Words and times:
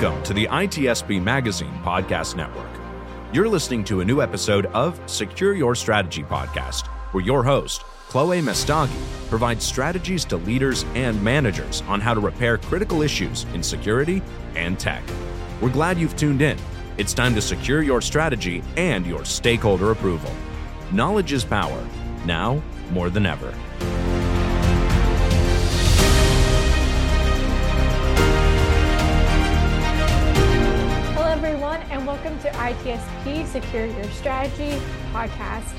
Welcome 0.00 0.22
to 0.22 0.32
the 0.32 0.46
ITSP 0.46 1.22
Magazine 1.22 1.78
Podcast 1.84 2.34
Network. 2.34 2.70
You're 3.34 3.50
listening 3.50 3.84
to 3.84 4.00
a 4.00 4.04
new 4.04 4.22
episode 4.22 4.64
of 4.66 4.98
Secure 5.04 5.52
Your 5.52 5.74
Strategy 5.74 6.22
Podcast, 6.22 6.86
where 7.12 7.22
your 7.22 7.44
host, 7.44 7.82
Chloe 8.08 8.40
Messdaghi, 8.40 9.28
provides 9.28 9.62
strategies 9.62 10.24
to 10.24 10.38
leaders 10.38 10.86
and 10.94 11.22
managers 11.22 11.82
on 11.82 12.00
how 12.00 12.14
to 12.14 12.20
repair 12.20 12.56
critical 12.56 13.02
issues 13.02 13.44
in 13.52 13.62
security 13.62 14.22
and 14.56 14.80
tech. 14.80 15.02
We're 15.60 15.68
glad 15.68 15.98
you've 15.98 16.16
tuned 16.16 16.40
in. 16.40 16.56
It's 16.96 17.12
time 17.12 17.34
to 17.34 17.42
secure 17.42 17.82
your 17.82 18.00
strategy 18.00 18.62
and 18.78 19.04
your 19.04 19.26
stakeholder 19.26 19.90
approval. 19.90 20.32
Knowledge 20.92 21.34
is 21.34 21.44
power, 21.44 21.86
now 22.24 22.62
more 22.90 23.10
than 23.10 23.26
ever. 23.26 23.52
Welcome 32.06 32.38
to 32.40 32.50
ITSP 32.50 33.46
Secure 33.46 33.86
Your 33.86 34.04
Strategy 34.04 34.80
podcast. 35.12 35.72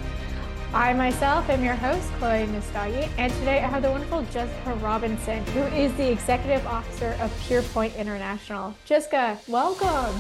I 0.74 0.94
myself 0.94 1.50
am 1.50 1.64
your 1.64 1.74
host, 1.74 2.10
Chloe 2.20 2.46
Messdaghi, 2.46 3.10
and 3.18 3.34
today 3.34 3.58
I 3.58 3.68
have 3.68 3.82
the 3.82 3.92
wonderful 3.92 4.24
Jessica 4.32 4.74
Robinson, 4.76 5.44
who 5.48 5.64
is 5.76 5.94
the 5.96 6.10
Executive 6.10 6.66
Officer 6.68 7.18
of 7.20 7.32
PurePoint 7.48 7.98
International. 7.98 8.74
Jessica, 8.86 9.40
welcome. 9.48 10.16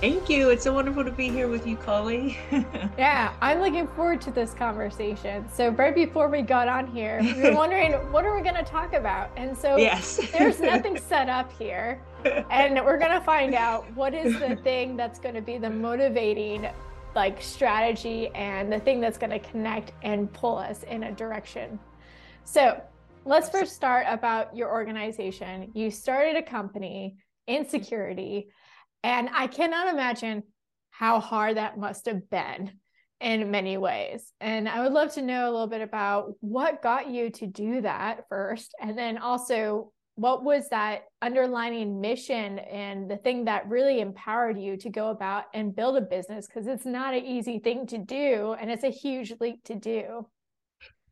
Thank 0.00 0.28
you. 0.28 0.50
It's 0.50 0.62
so 0.62 0.72
wonderful 0.72 1.04
to 1.04 1.10
be 1.10 1.28
here 1.28 1.48
with 1.48 1.66
you, 1.66 1.74
Chloe. 1.74 2.38
yeah, 2.96 3.34
I'm 3.42 3.58
looking 3.58 3.88
forward 3.88 4.20
to 4.20 4.30
this 4.30 4.54
conversation. 4.54 5.44
So, 5.52 5.70
right 5.70 5.92
before 5.92 6.28
we 6.28 6.40
got 6.40 6.68
on 6.68 6.86
here, 6.86 7.18
we 7.20 7.42
were 7.42 7.52
wondering 7.56 7.94
what 8.12 8.24
are 8.24 8.36
we 8.36 8.40
going 8.42 8.54
to 8.54 8.62
talk 8.62 8.92
about? 8.92 9.32
And 9.36 9.58
so, 9.58 9.76
yes. 9.76 10.20
there's 10.38 10.60
nothing 10.60 10.96
set 10.96 11.28
up 11.28 11.50
here. 11.58 12.00
And 12.48 12.76
we're 12.84 12.98
going 12.98 13.10
to 13.10 13.20
find 13.20 13.56
out 13.56 13.92
what 13.96 14.14
is 14.14 14.38
the 14.38 14.54
thing 14.62 14.96
that's 14.96 15.18
going 15.18 15.34
to 15.34 15.40
be 15.40 15.58
the 15.58 15.70
motivating 15.70 16.68
like 17.16 17.42
strategy 17.42 18.28
and 18.36 18.72
the 18.72 18.78
thing 18.78 19.00
that's 19.00 19.18
going 19.18 19.30
to 19.30 19.40
connect 19.40 19.90
and 20.04 20.32
pull 20.32 20.58
us 20.58 20.84
in 20.84 21.02
a 21.02 21.12
direction. 21.12 21.76
So, 22.44 22.80
let's 23.24 23.50
first 23.50 23.74
start 23.74 24.06
about 24.08 24.56
your 24.56 24.70
organization. 24.70 25.72
You 25.74 25.90
started 25.90 26.36
a 26.36 26.42
company 26.42 27.16
in 27.48 27.68
security 27.68 28.48
and 29.02 29.28
I 29.32 29.46
cannot 29.46 29.88
imagine 29.88 30.42
how 30.90 31.20
hard 31.20 31.56
that 31.56 31.78
must 31.78 32.06
have 32.06 32.28
been 32.28 32.72
in 33.20 33.50
many 33.50 33.76
ways. 33.76 34.32
And 34.40 34.68
I 34.68 34.82
would 34.82 34.92
love 34.92 35.14
to 35.14 35.22
know 35.22 35.48
a 35.48 35.52
little 35.52 35.66
bit 35.66 35.80
about 35.80 36.32
what 36.40 36.82
got 36.82 37.10
you 37.10 37.30
to 37.30 37.46
do 37.46 37.80
that 37.82 38.24
first. 38.28 38.74
And 38.80 38.96
then 38.96 39.18
also, 39.18 39.92
what 40.14 40.42
was 40.42 40.68
that 40.70 41.02
underlining 41.22 42.00
mission 42.00 42.58
and 42.58 43.08
the 43.08 43.16
thing 43.16 43.44
that 43.44 43.68
really 43.68 44.00
empowered 44.00 44.58
you 44.58 44.76
to 44.78 44.90
go 44.90 45.10
about 45.10 45.44
and 45.54 45.74
build 45.74 45.96
a 45.96 46.00
business? 46.00 46.46
Because 46.46 46.66
it's 46.66 46.84
not 46.84 47.14
an 47.14 47.24
easy 47.24 47.58
thing 47.60 47.86
to 47.88 47.98
do 47.98 48.56
and 48.60 48.70
it's 48.70 48.84
a 48.84 48.90
huge 48.90 49.32
leap 49.40 49.62
to 49.64 49.76
do. 49.76 50.26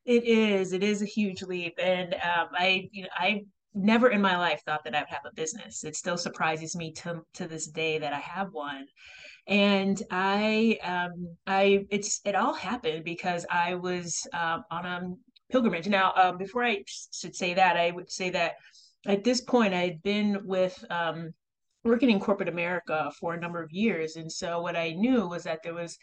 It 0.04 0.24
is. 0.24 0.72
It 0.72 0.84
is 0.84 1.02
a 1.02 1.06
huge 1.06 1.42
leap, 1.42 1.80
and 1.82 2.14
um, 2.14 2.48
I, 2.52 2.88
you 2.92 3.02
know, 3.02 3.08
I 3.12 3.44
never 3.76 4.08
in 4.08 4.20
my 4.20 4.36
life 4.36 4.62
thought 4.64 4.82
that 4.84 4.94
I 4.94 5.00
would 5.00 5.08
have 5.08 5.26
a 5.26 5.34
business. 5.34 5.84
It 5.84 5.94
still 5.94 6.16
surprises 6.16 6.74
me 6.74 6.92
to 6.92 7.22
to 7.34 7.46
this 7.46 7.66
day 7.66 7.98
that 7.98 8.12
I 8.12 8.18
have 8.18 8.48
one. 8.52 8.86
And 9.46 10.02
I, 10.10 10.78
um, 10.82 11.36
I, 11.46 11.86
it's 11.90 12.20
it 12.24 12.34
all 12.34 12.54
happened 12.54 13.04
because 13.04 13.46
I 13.48 13.74
was 13.76 14.26
um, 14.32 14.64
on 14.72 14.86
a 14.86 15.00
pilgrimage. 15.52 15.86
Now, 15.86 16.12
um, 16.16 16.36
before 16.36 16.64
I 16.64 16.82
should 17.12 17.36
say 17.36 17.54
that, 17.54 17.76
I 17.76 17.92
would 17.92 18.10
say 18.10 18.30
that 18.30 18.54
at 19.06 19.22
this 19.22 19.42
point 19.42 19.72
I 19.72 19.82
had 19.82 20.02
been 20.02 20.40
with 20.44 20.84
um, 20.90 21.32
working 21.84 22.10
in 22.10 22.18
corporate 22.18 22.48
America 22.48 23.12
for 23.20 23.34
a 23.34 23.40
number 23.40 23.62
of 23.62 23.70
years, 23.70 24.16
and 24.16 24.32
so 24.32 24.60
what 24.60 24.74
I 24.74 24.92
knew 24.92 25.28
was 25.28 25.44
that 25.44 25.62
there 25.62 25.74
was 25.74 25.96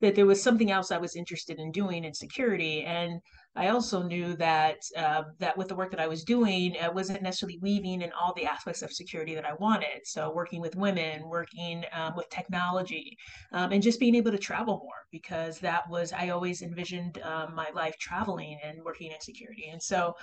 that 0.00 0.14
there 0.14 0.26
was 0.26 0.42
something 0.42 0.70
else 0.70 0.90
I 0.90 0.98
was 0.98 1.16
interested 1.16 1.58
in 1.58 1.72
doing 1.72 2.04
in 2.04 2.14
security. 2.14 2.84
And 2.84 3.20
I 3.56 3.68
also 3.68 4.02
knew 4.02 4.34
that 4.36 4.78
uh, 4.96 5.22
that 5.38 5.56
with 5.56 5.68
the 5.68 5.76
work 5.76 5.90
that 5.92 6.00
I 6.00 6.08
was 6.08 6.24
doing, 6.24 6.76
I 6.80 6.88
wasn't 6.88 7.22
necessarily 7.22 7.58
weaving 7.62 8.02
in 8.02 8.12
all 8.12 8.34
the 8.34 8.46
aspects 8.46 8.82
of 8.82 8.92
security 8.92 9.34
that 9.34 9.44
I 9.44 9.54
wanted. 9.54 10.04
So 10.04 10.32
working 10.32 10.60
with 10.60 10.74
women, 10.74 11.28
working 11.28 11.84
um, 11.92 12.14
with 12.16 12.28
technology, 12.30 13.16
um, 13.52 13.72
and 13.72 13.82
just 13.82 14.00
being 14.00 14.16
able 14.16 14.32
to 14.32 14.38
travel 14.38 14.78
more 14.82 15.06
because 15.12 15.58
that 15.60 15.88
was 15.88 16.12
I 16.12 16.30
always 16.30 16.62
envisioned 16.62 17.20
um, 17.22 17.54
my 17.54 17.70
life 17.74 17.96
traveling 17.98 18.58
and 18.64 18.82
working 18.84 19.12
in 19.12 19.20
security. 19.20 19.68
And 19.70 19.82
so 19.82 20.14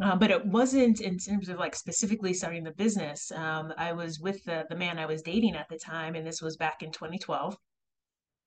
uh, 0.00 0.16
but 0.16 0.30
it 0.30 0.46
wasn't 0.46 1.00
in 1.00 1.18
terms 1.18 1.48
of 1.48 1.58
like 1.58 1.74
specifically 1.74 2.32
starting 2.32 2.62
the 2.62 2.70
business. 2.70 3.30
Um, 3.32 3.72
I 3.76 3.92
was 3.92 4.20
with 4.20 4.42
the, 4.44 4.64
the 4.70 4.76
man 4.76 4.98
I 4.98 5.06
was 5.06 5.20
dating 5.20 5.56
at 5.56 5.68
the 5.68 5.76
time, 5.78 6.14
and 6.14 6.24
this 6.24 6.40
was 6.40 6.56
back 6.56 6.82
in 6.82 6.92
2012 6.92 7.56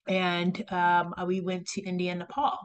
and 0.07 0.63
um, 0.71 1.13
we 1.25 1.41
went 1.41 1.67
to 1.67 1.81
India 1.81 2.11
and 2.11 2.19
Nepal. 2.19 2.57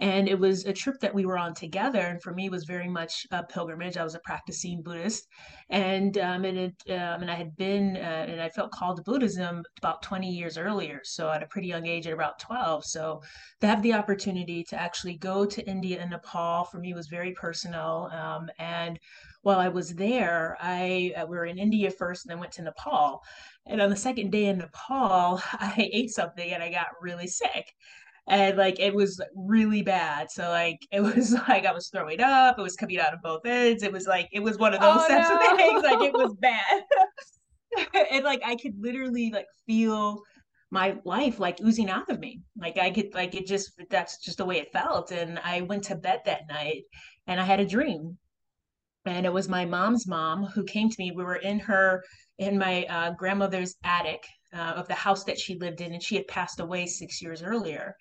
And 0.00 0.28
it 0.28 0.38
was 0.38 0.64
a 0.64 0.72
trip 0.72 0.98
that 1.00 1.14
we 1.14 1.26
were 1.26 1.36
on 1.36 1.54
together, 1.54 2.00
and 2.00 2.22
for 2.22 2.32
me, 2.32 2.48
was 2.48 2.64
very 2.64 2.88
much 2.88 3.26
a 3.30 3.42
pilgrimage. 3.42 3.98
I 3.98 4.04
was 4.04 4.14
a 4.14 4.20
practicing 4.20 4.82
Buddhist, 4.82 5.28
and 5.68 6.16
um, 6.16 6.46
and 6.46 6.58
it 6.58 6.74
um, 6.88 7.20
and 7.20 7.30
I 7.30 7.34
had 7.34 7.54
been 7.56 7.96
uh, 7.96 8.26
and 8.28 8.40
I 8.40 8.48
felt 8.48 8.72
called 8.72 8.96
to 8.96 9.02
Buddhism 9.02 9.62
about 9.78 10.02
20 10.02 10.30
years 10.30 10.56
earlier, 10.56 11.00
so 11.04 11.30
at 11.30 11.42
a 11.42 11.46
pretty 11.46 11.68
young 11.68 11.86
age, 11.86 12.06
at 12.06 12.14
about 12.14 12.38
12. 12.38 12.84
So 12.86 13.20
to 13.60 13.66
have 13.66 13.82
the 13.82 13.92
opportunity 13.92 14.64
to 14.70 14.80
actually 14.80 15.18
go 15.18 15.44
to 15.44 15.68
India 15.68 16.00
and 16.00 16.10
Nepal 16.10 16.64
for 16.64 16.78
me 16.78 16.94
was 16.94 17.08
very 17.08 17.32
personal. 17.32 18.10
Um, 18.12 18.48
and 18.58 18.98
while 19.42 19.58
I 19.58 19.68
was 19.68 19.94
there, 19.94 20.56
I 20.60 21.12
uh, 21.16 21.26
we 21.26 21.36
were 21.36 21.46
in 21.46 21.58
India 21.58 21.90
first, 21.90 22.24
and 22.24 22.30
then 22.30 22.40
went 22.40 22.52
to 22.52 22.62
Nepal. 22.62 23.22
And 23.66 23.80
on 23.80 23.90
the 23.90 23.96
second 23.96 24.32
day 24.32 24.46
in 24.46 24.58
Nepal, 24.58 25.40
I 25.52 25.90
ate 25.92 26.10
something 26.10 26.50
and 26.50 26.62
I 26.62 26.70
got 26.70 26.88
really 27.00 27.26
sick. 27.26 27.74
And 28.28 28.56
like 28.56 28.78
it 28.78 28.94
was 28.94 29.20
really 29.34 29.82
bad. 29.82 30.30
So 30.30 30.48
like 30.48 30.78
it 30.92 31.00
was 31.16 31.32
like 31.32 31.66
I 31.66 31.72
was 31.72 31.88
throwing 31.88 32.20
up, 32.20 32.58
it 32.58 32.62
was 32.62 32.76
coming 32.76 32.98
out 32.98 33.14
of 33.14 33.22
both 33.22 33.44
ends. 33.44 33.82
It 33.82 33.92
was 33.92 34.06
like 34.06 34.28
it 34.32 34.40
was 34.40 34.58
one 34.58 34.74
of 34.74 34.80
those 34.80 35.02
oh, 35.04 35.08
types 35.08 35.28
no. 35.28 35.36
of 35.36 35.56
things. 35.56 35.82
Like 35.82 36.00
it 36.02 36.12
was 36.12 36.34
bad. 36.40 36.82
and 38.10 38.24
like 38.24 38.42
I 38.44 38.56
could 38.56 38.74
literally 38.78 39.30
like 39.32 39.46
feel 39.66 40.22
my 40.72 40.96
life 41.04 41.40
like 41.40 41.60
oozing 41.60 41.90
out 41.90 42.10
of 42.10 42.20
me. 42.20 42.40
Like 42.56 42.78
I 42.78 42.90
could 42.90 43.14
like 43.14 43.34
it 43.34 43.46
just 43.46 43.72
that's 43.90 44.18
just 44.18 44.38
the 44.38 44.44
way 44.44 44.58
it 44.58 44.72
felt. 44.72 45.10
And 45.10 45.38
I 45.42 45.62
went 45.62 45.84
to 45.84 45.96
bed 45.96 46.20
that 46.26 46.48
night 46.48 46.84
and 47.26 47.40
I 47.40 47.44
had 47.44 47.60
a 47.60 47.66
dream. 47.66 48.18
And 49.06 49.24
it 49.24 49.32
was 49.32 49.48
my 49.48 49.64
mom's 49.64 50.06
mom 50.06 50.44
who 50.44 50.62
came 50.62 50.90
to 50.90 50.96
me. 50.98 51.10
We 51.10 51.24
were 51.24 51.36
in 51.36 51.58
her 51.60 52.04
in 52.38 52.58
my 52.58 52.84
uh, 52.84 53.12
grandmother's 53.12 53.76
attic 53.82 54.22
uh, 54.52 54.74
of 54.76 54.88
the 54.88 54.94
house 54.94 55.24
that 55.24 55.38
she 55.38 55.54
lived 55.56 55.80
in, 55.80 55.92
and 55.92 56.02
she 56.02 56.16
had 56.16 56.26
passed 56.28 56.60
away 56.60 56.86
six 56.86 57.22
years 57.22 57.42
earlier. 57.42 57.96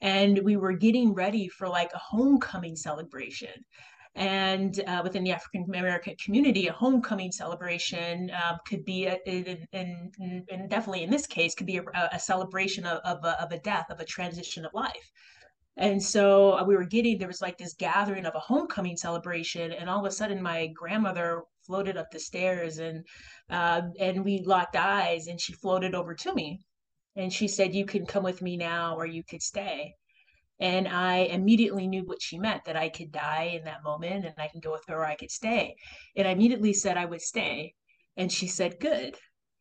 And 0.00 0.40
we 0.44 0.56
were 0.56 0.72
getting 0.72 1.14
ready 1.14 1.48
for 1.48 1.68
like 1.68 1.92
a 1.94 1.98
homecoming 1.98 2.76
celebration. 2.76 3.64
And 4.16 4.80
uh, 4.86 5.00
within 5.02 5.24
the 5.24 5.32
African 5.32 5.64
American 5.74 6.14
community, 6.24 6.68
a 6.68 6.72
homecoming 6.72 7.32
celebration 7.32 8.30
uh, 8.30 8.58
could 8.68 8.84
be, 8.84 9.06
and 9.06 10.68
definitely 10.68 11.02
in 11.02 11.10
this 11.10 11.26
case, 11.26 11.54
could 11.54 11.66
be 11.66 11.78
a, 11.78 11.84
a 12.12 12.18
celebration 12.20 12.86
of, 12.86 12.98
of 12.98 13.24
a, 13.24 13.42
of 13.42 13.50
a 13.50 13.58
death, 13.58 13.86
of 13.90 13.98
a 13.98 14.04
transition 14.04 14.64
of 14.64 14.72
life. 14.72 15.10
And 15.76 16.00
so 16.00 16.52
uh, 16.52 16.64
we 16.64 16.76
were 16.76 16.84
getting, 16.84 17.18
there 17.18 17.26
was 17.26 17.42
like 17.42 17.58
this 17.58 17.74
gathering 17.74 18.26
of 18.26 18.34
a 18.36 18.40
homecoming 18.40 18.96
celebration. 18.96 19.72
And 19.72 19.90
all 19.90 19.98
of 19.98 20.06
a 20.06 20.10
sudden, 20.10 20.40
my 20.40 20.68
grandmother 20.68 21.42
floated 21.66 21.96
up 21.96 22.10
the 22.10 22.20
stairs 22.20 22.78
and 22.78 23.04
uh, 23.50 23.82
and 23.98 24.24
we 24.24 24.42
locked 24.44 24.76
eyes 24.76 25.26
and 25.26 25.40
she 25.40 25.52
floated 25.52 25.94
over 25.94 26.14
to 26.14 26.34
me. 26.34 26.60
And 27.16 27.32
she 27.32 27.48
said 27.48 27.74
you 27.74 27.84
can 27.86 28.06
come 28.06 28.24
with 28.24 28.42
me 28.42 28.56
now 28.56 28.96
or 28.96 29.06
you 29.06 29.22
could 29.22 29.42
stay. 29.42 29.94
And 30.60 30.86
i 30.88 31.16
immediately 31.18 31.86
knew 31.86 32.04
what 32.04 32.22
she 32.22 32.38
meant 32.38 32.64
that 32.64 32.76
i 32.76 32.88
could 32.88 33.10
die 33.12 33.56
in 33.56 33.64
that 33.64 33.82
moment 33.82 34.24
and 34.24 34.34
i 34.38 34.48
can 34.48 34.60
go 34.60 34.72
with 34.72 34.84
her 34.88 34.98
or 34.98 35.06
i 35.06 35.16
could 35.16 35.30
stay. 35.30 35.76
And 36.16 36.28
i 36.28 36.30
immediately 36.32 36.72
said 36.72 36.96
i 36.96 37.04
would 37.04 37.22
stay. 37.22 37.74
And 38.16 38.30
she 38.30 38.46
said 38.46 38.80
good. 38.80 39.16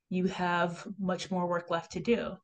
You 0.09 0.27
have 0.27 0.87
much 0.99 1.31
more 1.31 1.47
work 1.47 1.69
left 1.71 1.91
to 1.93 1.99
do. 1.99 2.37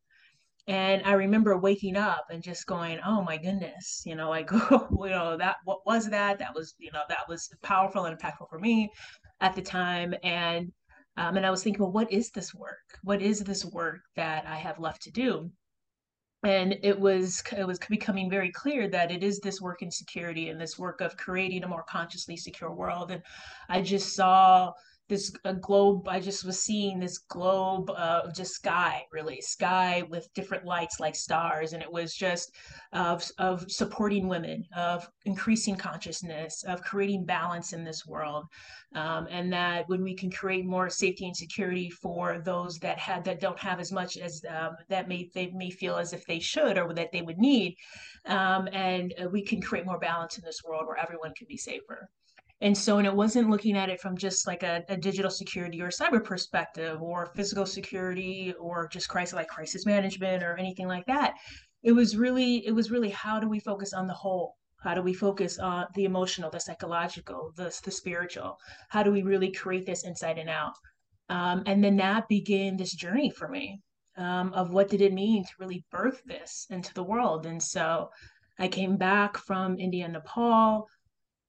And 0.67 1.01
i 1.06 1.13
remember 1.13 1.57
waking 1.57 1.95
up 1.95 2.25
and 2.31 2.44
just 2.44 2.65
going 2.67 3.00
oh 3.06 3.21
my 3.23 3.38
goodness 3.38 4.03
you 4.06 4.15
know 4.15 4.29
like 4.29 4.51
you 5.01 5.09
know 5.09 5.38
that 5.38 5.57
what 5.63 5.85
was 5.85 6.09
that? 6.09 6.39
That 6.39 6.53
was 6.56 6.75
you 6.77 6.91
know 6.91 7.03
that 7.09 7.27
was 7.27 7.50
powerful 7.63 8.06
and 8.06 8.17
impactful 8.17 8.50
for 8.50 8.59
me 8.59 8.91
at 9.41 9.56
the 9.56 9.62
time 9.62 10.13
and 10.24 10.71
um, 11.18 11.38
and 11.38 11.45
i 11.45 11.51
was 11.51 11.63
thinking 11.63 11.81
well 11.81 11.91
what 11.91 12.12
is 12.12 12.31
this 12.31 12.53
work? 12.53 13.00
What 13.03 13.21
is 13.21 13.44
this 13.44 13.65
work 13.65 14.01
that 14.15 14.45
i 14.45 14.56
have 14.56 14.80
left 14.80 15.01
to 15.03 15.12
do? 15.12 15.51
And 16.44 16.77
it 16.83 16.97
was 16.97 17.44
it 17.57 17.68
was 17.68 17.80
becoming 17.89 18.30
very 18.30 18.51
clear 18.51 18.88
that 18.89 19.12
it 19.12 19.24
is 19.24 19.39
this 19.39 19.62
work 19.62 19.81
in 19.81 19.91
security 19.91 20.50
and 20.50 20.59
this 20.59 20.80
work 20.80 21.01
of 21.01 21.18
creating 21.18 21.63
a 21.63 21.68
more 21.68 21.83
consciously 21.83 22.38
secure 22.38 22.71
world. 22.71 23.12
And 23.12 23.21
i 23.68 23.81
just 23.81 24.15
saw 24.15 24.74
this 25.09 25.33
a 25.44 25.53
globe 25.53 26.07
i 26.07 26.19
just 26.19 26.45
was 26.45 26.61
seeing 26.61 27.00
this 27.00 27.17
globe 27.17 27.89
of 27.91 28.33
just 28.33 28.53
sky 28.53 29.03
really 29.11 29.41
sky 29.41 30.03
with 30.09 30.31
different 30.33 30.63
lights 30.63 31.00
like 31.00 31.15
stars 31.15 31.73
and 31.73 31.81
it 31.81 31.91
was 31.91 32.13
just 32.13 32.56
of 32.94 33.23
of 33.39 33.69
supporting 33.69 34.27
women 34.27 34.63
of 34.77 35.09
increasing 35.25 35.75
consciousness 35.75 36.63
of 36.67 36.81
creating 36.83 37.25
balance 37.25 37.73
in 37.73 37.83
this 37.83 38.06
world 38.06 38.45
um, 38.95 39.27
and 39.29 39.51
that 39.51 39.88
when 39.89 40.03
we 40.03 40.15
can 40.15 40.31
create 40.31 40.65
more 40.65 40.89
safety 40.89 41.25
and 41.25 41.35
security 41.35 41.89
for 41.89 42.39
those 42.39 42.77
that 42.79 42.97
had 42.97 43.23
that 43.25 43.39
don't 43.39 43.59
have 43.59 43.79
as 43.79 43.91
much 43.91 44.17
as 44.17 44.44
um, 44.50 44.75
that 44.88 45.07
may 45.07 45.29
they 45.33 45.47
may 45.51 45.71
feel 45.71 45.97
as 45.97 46.13
if 46.13 46.25
they 46.25 46.39
should 46.39 46.77
or 46.77 46.94
that 46.94 47.11
they 47.11 47.21
would 47.21 47.39
need 47.39 47.75
um, 48.25 48.69
and 48.71 49.13
uh, 49.21 49.27
we 49.27 49.41
can 49.41 49.59
create 49.59 49.85
more 49.85 50.00
balance 50.00 50.38
in 50.38 50.45
this 50.45 50.61
world 50.63 50.85
where 50.85 50.97
everyone 50.97 51.33
can 51.35 51.47
be 51.47 51.57
safer 51.57 52.09
and 52.61 52.77
so, 52.77 52.97
and 52.97 53.07
it 53.07 53.15
wasn't 53.15 53.50
looking 53.50 53.77
at 53.77 53.89
it 53.89 54.01
from 54.01 54.17
just 54.17 54.45
like 54.45 54.63
a, 54.63 54.83
a 54.89 54.97
digital 54.97 55.31
security 55.31 55.81
or 55.81 55.89
cyber 55.89 56.21
perspective 56.21 57.01
or 57.01 57.31
physical 57.35 57.65
security 57.65 58.53
or 58.59 58.89
just 58.89 59.07
crisis 59.07 59.33
like 59.33 59.47
crisis 59.47 59.85
management 59.85 60.44
or 60.44 60.57
anything 60.57 60.88
like 60.88 61.06
that. 61.06 61.35
It 61.83 61.94
was 61.94 62.17
really, 62.17 62.65
it 62.67 62.71
was 62.71 62.91
really 62.91 63.09
how 63.09 63.39
do 63.39 63.47
we 63.47 63.59
focus 63.59 63.94
on 63.94 64.07
the 64.07 64.13
whole? 64.13 64.56
How 64.81 64.94
do 64.94 65.01
we 65.01 65.13
focus 65.13 65.59
on 65.59 65.88
the 65.95 66.06
emotional, 66.06 66.50
the 66.50 66.59
psychological, 66.59 67.51
the, 67.56 67.73
the 67.83 67.91
spiritual? 67.91 68.57
How 68.89 69.03
do 69.03 69.11
we 69.11 69.23
really 69.23 69.51
create 69.51 69.85
this 69.85 70.06
inside 70.06 70.38
and 70.38 70.50
out? 70.50 70.73
Um, 71.29 71.63
and 71.65 71.83
then 71.83 71.95
that 71.97 72.27
began 72.27 72.75
this 72.75 72.94
journey 72.94 73.29
for 73.29 73.47
me 73.47 73.81
um, 74.17 74.51
of 74.53 74.71
what 74.71 74.89
did 74.89 75.01
it 75.01 75.13
mean 75.13 75.44
to 75.44 75.51
really 75.59 75.85
birth 75.91 76.21
this 76.25 76.65
into 76.69 76.94
the 76.94 77.03
world. 77.03 77.45
And 77.45 77.61
so 77.61 78.09
I 78.57 78.67
came 78.67 78.97
back 78.97 79.38
from 79.38 79.79
India 79.79 80.03
and 80.03 80.13
Nepal 80.13 80.88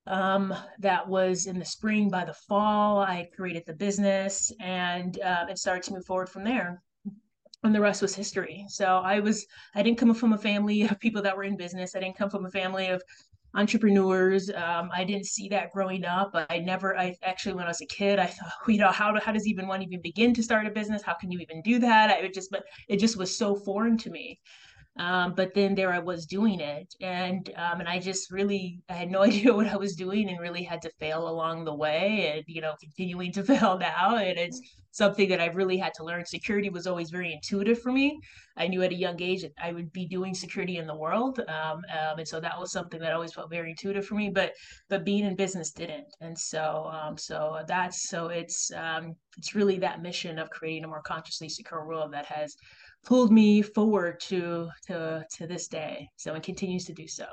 um, 0.07 0.55
that 0.79 1.07
was 1.07 1.47
in 1.47 1.59
the 1.59 1.65
spring. 1.65 2.09
By 2.09 2.25
the 2.25 2.35
fall, 2.35 3.01
I 3.01 3.29
created 3.35 3.65
the 3.67 3.75
business 3.75 4.53
and 4.61 5.21
uh, 5.21 5.47
it 5.49 5.59
started 5.59 5.83
to 5.85 5.95
move 5.95 6.05
forward 6.05 6.29
from 6.29 6.45
there. 6.45 6.83
And 7.63 7.75
the 7.75 7.81
rest 7.81 8.01
was 8.01 8.15
history. 8.15 8.65
So 8.69 9.03
I 9.05 9.21
was, 9.21 9.47
I 9.75 9.83
didn't 9.83 9.99
come 9.99 10.15
from 10.15 10.33
a 10.33 10.39
family 10.39 10.83
of 10.83 10.99
people 10.99 11.21
that 11.23 11.37
were 11.37 11.45
in 11.45 11.57
business. 11.57 11.95
I 11.95 12.01
didn't 12.01 12.17
come 12.17 12.31
from 12.31 12.47
a 12.47 12.51
family 12.51 12.87
of 12.89 13.03
entrepreneurs. 13.55 14.49
Um, 14.51 14.91
I 14.95 15.05
didn't 15.05 15.27
see 15.27 15.49
that 15.49 15.73
growing 15.73 16.05
up. 16.05 16.31
I 16.49 16.59
never, 16.59 16.97
I 16.97 17.15
actually, 17.23 17.55
when 17.55 17.65
I 17.65 17.69
was 17.69 17.83
a 17.83 17.87
kid, 17.87 18.19
I 18.19 18.27
thought, 18.27 18.53
you 18.69 18.79
know, 18.79 18.91
how, 18.93 19.19
how 19.21 19.33
does 19.33 19.47
even 19.47 19.67
one 19.67 19.83
even 19.83 20.01
begin 20.01 20.33
to 20.35 20.43
start 20.43 20.67
a 20.67 20.71
business? 20.71 21.03
How 21.03 21.15
can 21.15 21.31
you 21.31 21.39
even 21.41 21.61
do 21.61 21.79
that? 21.81 22.11
I 22.11 22.23
would 22.23 22.33
just, 22.33 22.51
but 22.51 22.65
it 22.89 22.99
just 22.99 23.17
was 23.17 23.37
so 23.37 23.55
foreign 23.57 23.99
to 23.99 24.11
me. 24.11 24.41
Um, 24.99 25.35
but 25.35 25.55
then 25.55 25.75
there 25.75 25.93
I 25.93 26.01
was 26.01 26.27
doing 26.27 26.61
it, 26.61 26.95
and 27.01 27.49
um, 27.57 27.81
and 27.81 27.89
I 27.89 28.01
just 28.01 28.31
really 28.31 28.83
I 28.89 28.95
had 28.95 29.11
no 29.11 29.23
idea 29.31 29.55
what 29.55 29.69
I 29.69 29.77
was 29.77 29.95
doing, 29.95 30.29
and 30.29 30.41
really 30.41 30.63
had 30.63 30.83
to 30.83 30.91
fail 30.99 31.29
along 31.29 31.65
the 31.65 31.75
way, 31.75 32.33
and 32.35 32.45
you 32.47 32.61
know 32.61 32.75
continuing 32.81 33.33
to 33.33 33.45
fail 33.51 33.79
now, 33.79 34.17
and 34.17 34.39
it's 34.39 34.61
something 34.93 35.29
that 35.29 35.41
I've 35.41 35.55
really 35.55 35.77
had 35.77 35.95
to 35.95 36.05
learn. 36.05 36.25
Security 36.27 36.69
was 36.69 36.89
always 36.89 37.11
very 37.11 37.33
intuitive 37.33 37.81
for 37.81 37.93
me. 37.93 38.19
I 38.57 38.67
knew 38.67 38.83
at 38.83 38.91
a 38.91 38.97
young 38.97 39.23
age 39.23 39.43
that 39.43 39.53
I 39.63 39.73
would 39.73 39.93
be 39.93 40.07
doing 40.07 40.35
security 40.35 40.79
in 40.79 40.89
the 40.89 40.97
world, 40.97 41.39
um, 41.49 41.83
um 41.97 42.19
and 42.19 42.27
so 42.29 42.41
that 42.41 42.59
was 42.59 42.73
something 42.73 43.01
that 43.01 43.13
always 43.13 43.33
felt 43.33 43.49
very 43.49 43.71
intuitive 43.71 44.05
for 44.05 44.17
me. 44.17 44.29
But 44.29 44.53
but 44.89 45.05
being 45.05 45.25
in 45.25 45.37
business 45.37 45.71
didn't, 45.71 46.13
and 46.21 46.37
so 46.37 46.91
um, 46.93 47.17
so 47.17 47.61
that's 47.69 48.09
so 48.09 48.27
it's 48.27 48.73
um, 48.73 49.15
it's 49.39 49.55
really 49.55 49.79
that 49.79 50.03
mission 50.03 50.39
of 50.41 50.51
creating 50.51 50.85
a 50.85 50.89
more 50.89 51.03
consciously 51.03 51.49
secure 51.49 51.87
world 51.87 52.13
that 52.13 52.27
has 52.27 52.57
pulled 53.05 53.33
me 53.33 53.63
forward 53.63 54.21
to 54.21 54.69
to 54.87 55.25
to 55.37 55.47
this 55.47 55.69
day 55.69 56.09
so 56.17 56.35
it 56.35 56.43
continues 56.43 56.85
to 56.85 56.93
do 56.93 57.09
so 57.09 57.27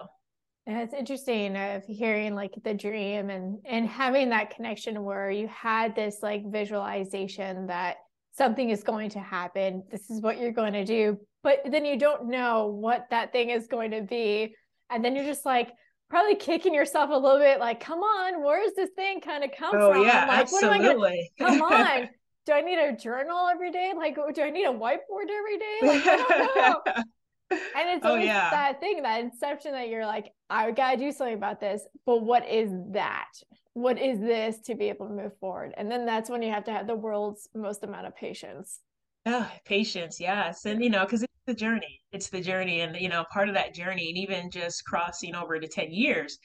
and 0.65 0.79
it's 0.79 0.93
interesting 0.93 1.55
uh, 1.55 1.77
of 1.77 1.85
hearing 1.85 2.35
like 2.35 2.53
the 2.63 2.73
dream 2.73 3.29
and 3.29 3.59
and 3.65 3.87
having 3.87 4.29
that 4.29 4.53
connection 4.55 5.03
where 5.03 5.31
you 5.31 5.47
had 5.47 5.95
this 5.95 6.19
like 6.21 6.43
visualization 6.51 7.67
that 7.67 7.97
something 8.37 8.69
is 8.69 8.83
going 8.83 9.09
to 9.09 9.19
happen 9.19 9.83
this 9.89 10.09
is 10.09 10.21
what 10.21 10.39
you're 10.39 10.51
going 10.51 10.73
to 10.73 10.85
do 10.85 11.17
but 11.43 11.59
then 11.65 11.85
you 11.85 11.97
don't 11.97 12.27
know 12.27 12.67
what 12.67 13.07
that 13.09 13.31
thing 13.31 13.49
is 13.49 13.67
going 13.67 13.91
to 13.91 14.01
be 14.01 14.53
and 14.89 15.03
then 15.03 15.15
you're 15.15 15.25
just 15.25 15.45
like 15.45 15.71
probably 16.09 16.35
kicking 16.35 16.73
yourself 16.73 17.09
a 17.11 17.17
little 17.17 17.39
bit 17.39 17.59
like 17.59 17.79
come 17.79 17.99
on 17.99 18.43
where's 18.43 18.73
this 18.75 18.89
thing 18.95 19.19
kind 19.19 19.43
of 19.43 19.49
come 19.57 19.75
oh, 19.75 19.91
from 19.91 20.03
yeah, 20.03 20.25
like 20.27 20.39
absolutely. 20.39 20.79
what 20.79 20.81
am 20.81 21.01
i 21.01 21.25
gonna 21.39 21.59
come 21.59 21.61
on 21.61 22.09
do 22.47 22.53
I 22.53 22.61
need 22.61 22.79
a 22.79 22.95
journal 22.95 23.49
every 23.49 23.71
day? 23.71 23.91
Like, 23.95 24.17
oh, 24.17 24.31
do 24.31 24.41
I 24.41 24.49
need 24.49 24.63
a 24.63 24.71
whiteboard 24.71 25.29
every 25.29 25.57
day? 25.59 25.77
Like, 25.83 26.07
I 26.07 26.15
don't 26.15 26.55
know. 26.55 26.81
and 27.51 27.89
it's 27.89 28.05
oh, 28.05 28.11
always 28.11 28.25
yeah. 28.25 28.49
that 28.49 28.79
thing, 28.79 29.03
that 29.03 29.21
inception 29.21 29.73
that 29.73 29.89
you're 29.89 30.05
like, 30.05 30.31
I 30.49 30.71
gotta 30.71 30.97
do 30.97 31.11
something 31.11 31.35
about 31.35 31.59
this. 31.59 31.81
But 32.05 32.23
what 32.23 32.47
is 32.47 32.71
that? 32.91 33.27
What 33.73 33.99
is 33.99 34.19
this 34.19 34.59
to 34.61 34.75
be 34.75 34.85
able 34.89 35.07
to 35.07 35.13
move 35.13 35.37
forward? 35.39 35.73
And 35.77 35.91
then 35.91 36.05
that's 36.05 36.29
when 36.29 36.41
you 36.41 36.51
have 36.51 36.63
to 36.65 36.71
have 36.71 36.87
the 36.87 36.95
world's 36.95 37.49
most 37.53 37.83
amount 37.83 38.07
of 38.07 38.15
patience. 38.15 38.79
Oh, 39.25 39.49
patience, 39.65 40.19
yes. 40.19 40.65
And 40.65 40.81
you 40.81 40.89
know, 40.89 41.03
because 41.03 41.23
it's 41.23 41.33
the 41.47 41.53
journey. 41.53 42.01
It's 42.11 42.29
the 42.29 42.41
journey. 42.41 42.81
And 42.81 42.95
you 42.95 43.09
know, 43.09 43.25
part 43.31 43.49
of 43.49 43.55
that 43.55 43.73
journey, 43.73 44.09
and 44.09 44.17
even 44.17 44.51
just 44.51 44.85
crossing 44.85 45.33
over 45.33 45.59
to 45.59 45.67
10 45.67 45.91
years, 45.91 46.37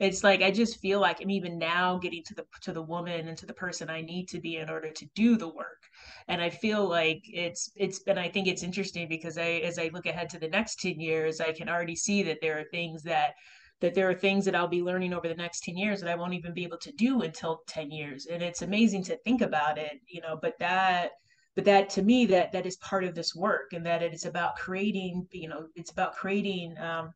it's 0.00 0.22
like 0.22 0.42
I 0.42 0.50
just 0.50 0.80
feel 0.80 1.00
like 1.00 1.20
I'm 1.22 1.30
even 1.30 1.58
now 1.58 1.98
getting 1.98 2.22
to 2.26 2.34
the 2.34 2.44
to 2.62 2.72
the 2.72 2.82
woman 2.82 3.28
and 3.28 3.38
to 3.38 3.46
the 3.46 3.54
person 3.54 3.88
I 3.88 4.02
need 4.02 4.28
to 4.28 4.40
be 4.40 4.56
in 4.56 4.68
order 4.68 4.90
to 4.90 5.06
do 5.14 5.36
the 5.36 5.48
work. 5.48 5.82
And 6.28 6.42
I 6.42 6.50
feel 6.50 6.86
like 6.86 7.22
it's 7.24 7.70
it's 7.76 8.02
and 8.06 8.18
I 8.20 8.28
think 8.28 8.46
it's 8.48 8.62
interesting 8.62 9.08
because 9.08 9.38
I 9.38 9.62
as 9.64 9.78
I 9.78 9.90
look 9.92 10.06
ahead 10.06 10.28
to 10.30 10.38
the 10.38 10.48
next 10.48 10.80
10 10.80 11.00
years, 11.00 11.40
I 11.40 11.52
can 11.52 11.68
already 11.68 11.96
see 11.96 12.22
that 12.24 12.38
there 12.42 12.58
are 12.58 12.64
things 12.70 13.02
that 13.04 13.34
that 13.80 13.94
there 13.94 14.10
are 14.10 14.14
things 14.14 14.44
that 14.44 14.56
I'll 14.56 14.68
be 14.68 14.82
learning 14.82 15.14
over 15.14 15.28
the 15.28 15.34
next 15.34 15.62
10 15.64 15.76
years 15.76 16.00
that 16.00 16.10
I 16.10 16.16
won't 16.16 16.34
even 16.34 16.52
be 16.52 16.64
able 16.64 16.78
to 16.78 16.92
do 16.92 17.22
until 17.22 17.62
10 17.68 17.90
years. 17.90 18.26
And 18.26 18.42
it's 18.42 18.62
amazing 18.62 19.04
to 19.04 19.16
think 19.18 19.40
about 19.40 19.78
it, 19.78 20.00
you 20.08 20.20
know, 20.20 20.38
but 20.40 20.54
that 20.58 21.12
but 21.58 21.64
that 21.64 21.90
to 21.90 22.02
me 22.02 22.24
that 22.24 22.52
that 22.52 22.66
is 22.66 22.76
part 22.76 23.02
of 23.02 23.16
this 23.16 23.34
work 23.34 23.72
and 23.72 23.84
that 23.84 24.00
it 24.00 24.14
is 24.14 24.26
about 24.26 24.54
creating, 24.54 25.26
you 25.32 25.48
know, 25.48 25.66
it's 25.74 25.90
about 25.90 26.14
creating 26.14 26.78
um, 26.78 27.10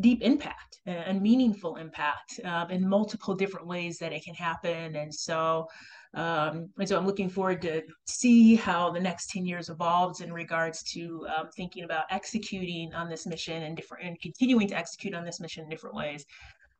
deep 0.00 0.20
impact 0.20 0.80
and 0.84 1.22
meaningful 1.22 1.76
impact 1.76 2.40
um, 2.42 2.72
in 2.72 2.88
multiple 2.88 3.36
different 3.36 3.68
ways 3.68 3.96
that 3.98 4.12
it 4.12 4.24
can 4.24 4.34
happen. 4.34 4.96
And 4.96 5.14
so, 5.14 5.68
um, 6.14 6.70
and 6.76 6.88
so 6.88 6.98
I'm 6.98 7.06
looking 7.06 7.28
forward 7.28 7.62
to 7.62 7.82
see 8.04 8.56
how 8.56 8.90
the 8.90 8.98
next 8.98 9.30
10 9.30 9.46
years 9.46 9.68
evolves 9.68 10.22
in 10.22 10.32
regards 10.32 10.82
to 10.94 11.24
um, 11.38 11.50
thinking 11.56 11.84
about 11.84 12.06
executing 12.10 12.92
on 12.94 13.08
this 13.08 13.26
mission 13.26 13.62
and 13.62 13.76
different 13.76 14.08
and 14.08 14.20
continuing 14.20 14.66
to 14.66 14.76
execute 14.76 15.14
on 15.14 15.24
this 15.24 15.38
mission 15.38 15.62
in 15.62 15.70
different 15.70 15.94
ways. 15.94 16.24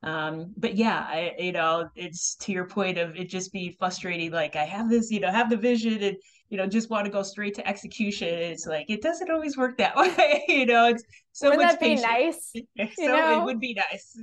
Um, 0.05 0.53
but 0.59 0.75
yeah, 0.75 1.07
I, 1.09 1.33
you 1.39 1.53
know, 1.53 1.89
it's 1.97 2.35
to 2.41 2.53
your 2.53 2.67
point 2.67 2.99
of 2.99 3.17
it 3.17 3.31
just 3.31 3.53
be 3.53 3.75
frustrating. 3.79 4.33
Like 4.33 4.55
I 4.55 4.65
have 4.65 4.91
this, 4.91 5.11
you 5.11 5.21
know, 5.21 5.31
have 5.31 5.49
the 5.49 5.57
vision 5.57 6.03
and 6.03 6.17
you 6.49 6.59
know 6.59 6.67
just 6.67 6.91
want 6.91 7.05
to 7.05 7.11
go 7.11 7.23
straight 7.23 7.55
to 7.55 7.67
execution. 7.69 8.29
It's 8.29 8.67
like 8.67 8.87
it 8.89 9.03
doesn't 9.03 9.31
always 9.31 9.57
work 9.57 9.79
that 9.79 9.97
way 9.97 10.45
you 10.49 10.67
know? 10.67 10.89
It's 10.89 11.05
so 11.33 11.51
Wouldn't 11.51 11.65
much 11.65 11.73
that 11.73 11.81
be 11.81 11.95
nice 11.97 12.53
so 12.97 13.07
know? 13.07 13.41
it 13.41 13.45
would 13.45 13.61
be 13.61 13.75
nice. 13.75 14.19